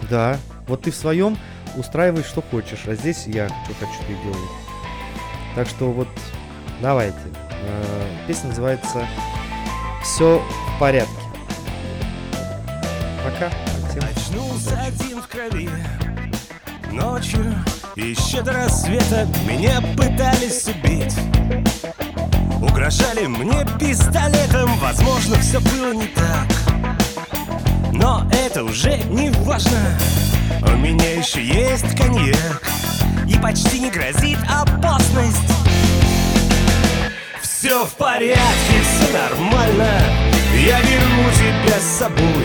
[0.08, 0.38] Да.
[0.68, 1.36] Вот ты в своем
[1.76, 4.48] устраивай, что хочешь, а здесь я что хочу, и делаю.
[5.56, 6.06] Так что вот,
[6.80, 7.18] давайте.
[7.64, 9.04] Э, Песня называется
[10.04, 11.10] «Все в порядке».
[13.24, 13.50] Пока.
[13.88, 14.86] Всем Очнулся удачи.
[14.86, 15.68] один в крови
[16.92, 17.56] Ночью,
[17.96, 21.16] еще до рассвета Меня пытались убить
[22.62, 24.76] Угрожали мне пистолетом.
[24.78, 26.46] Возможно, все было не так.
[27.92, 29.98] Но это уже не важно.
[30.62, 32.62] У меня еще есть коньяк.
[33.26, 35.38] И почти не грозит опасность.
[37.42, 38.36] Все в порядке,
[38.82, 40.02] все нормально.
[40.54, 42.44] Я беру тебя с собой.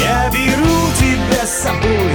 [0.00, 2.12] Я беру тебя с собой.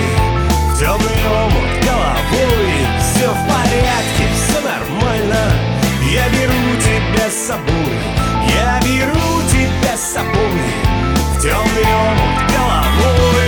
[0.72, 2.88] В темный омут головой.
[3.02, 5.52] Все в порядке, все нормально.
[6.10, 6.53] Я беру
[7.34, 7.98] с собой.
[8.48, 10.62] Я беру тебя с собой
[11.36, 13.43] В темный омут головой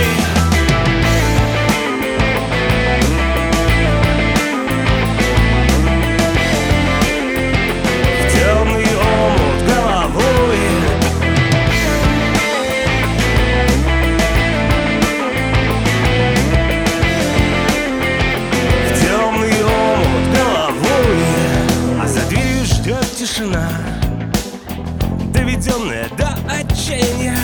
[25.66, 27.36] Доведенная до отчаяния.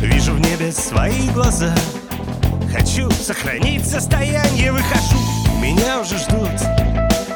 [0.00, 1.74] Вижу в небе свои глаза.
[2.72, 4.70] Хочу сохранить состояние.
[4.70, 5.18] Выхожу,
[5.60, 6.50] меня уже ждут.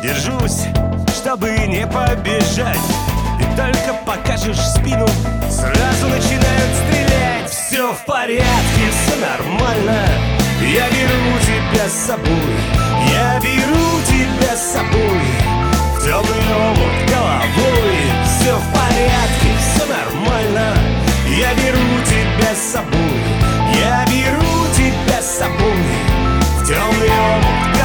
[0.00, 0.64] Держусь,
[1.12, 2.78] чтобы не побежать.
[3.38, 5.06] Ты только покажешь спину
[5.50, 7.50] Сразу начинают стрелять.
[7.50, 8.44] Все в порядке,
[8.92, 10.06] все нормально.
[10.62, 12.54] Я беру тебя с собой.
[13.12, 15.20] Я беру тебя с собой.
[15.96, 17.98] В темный омут головой.
[18.24, 20.07] Все в порядке, все нормально
[21.36, 23.20] Я беру тебя с собой
[23.74, 25.84] Я беру тебя с собой
[26.60, 27.77] В темный омут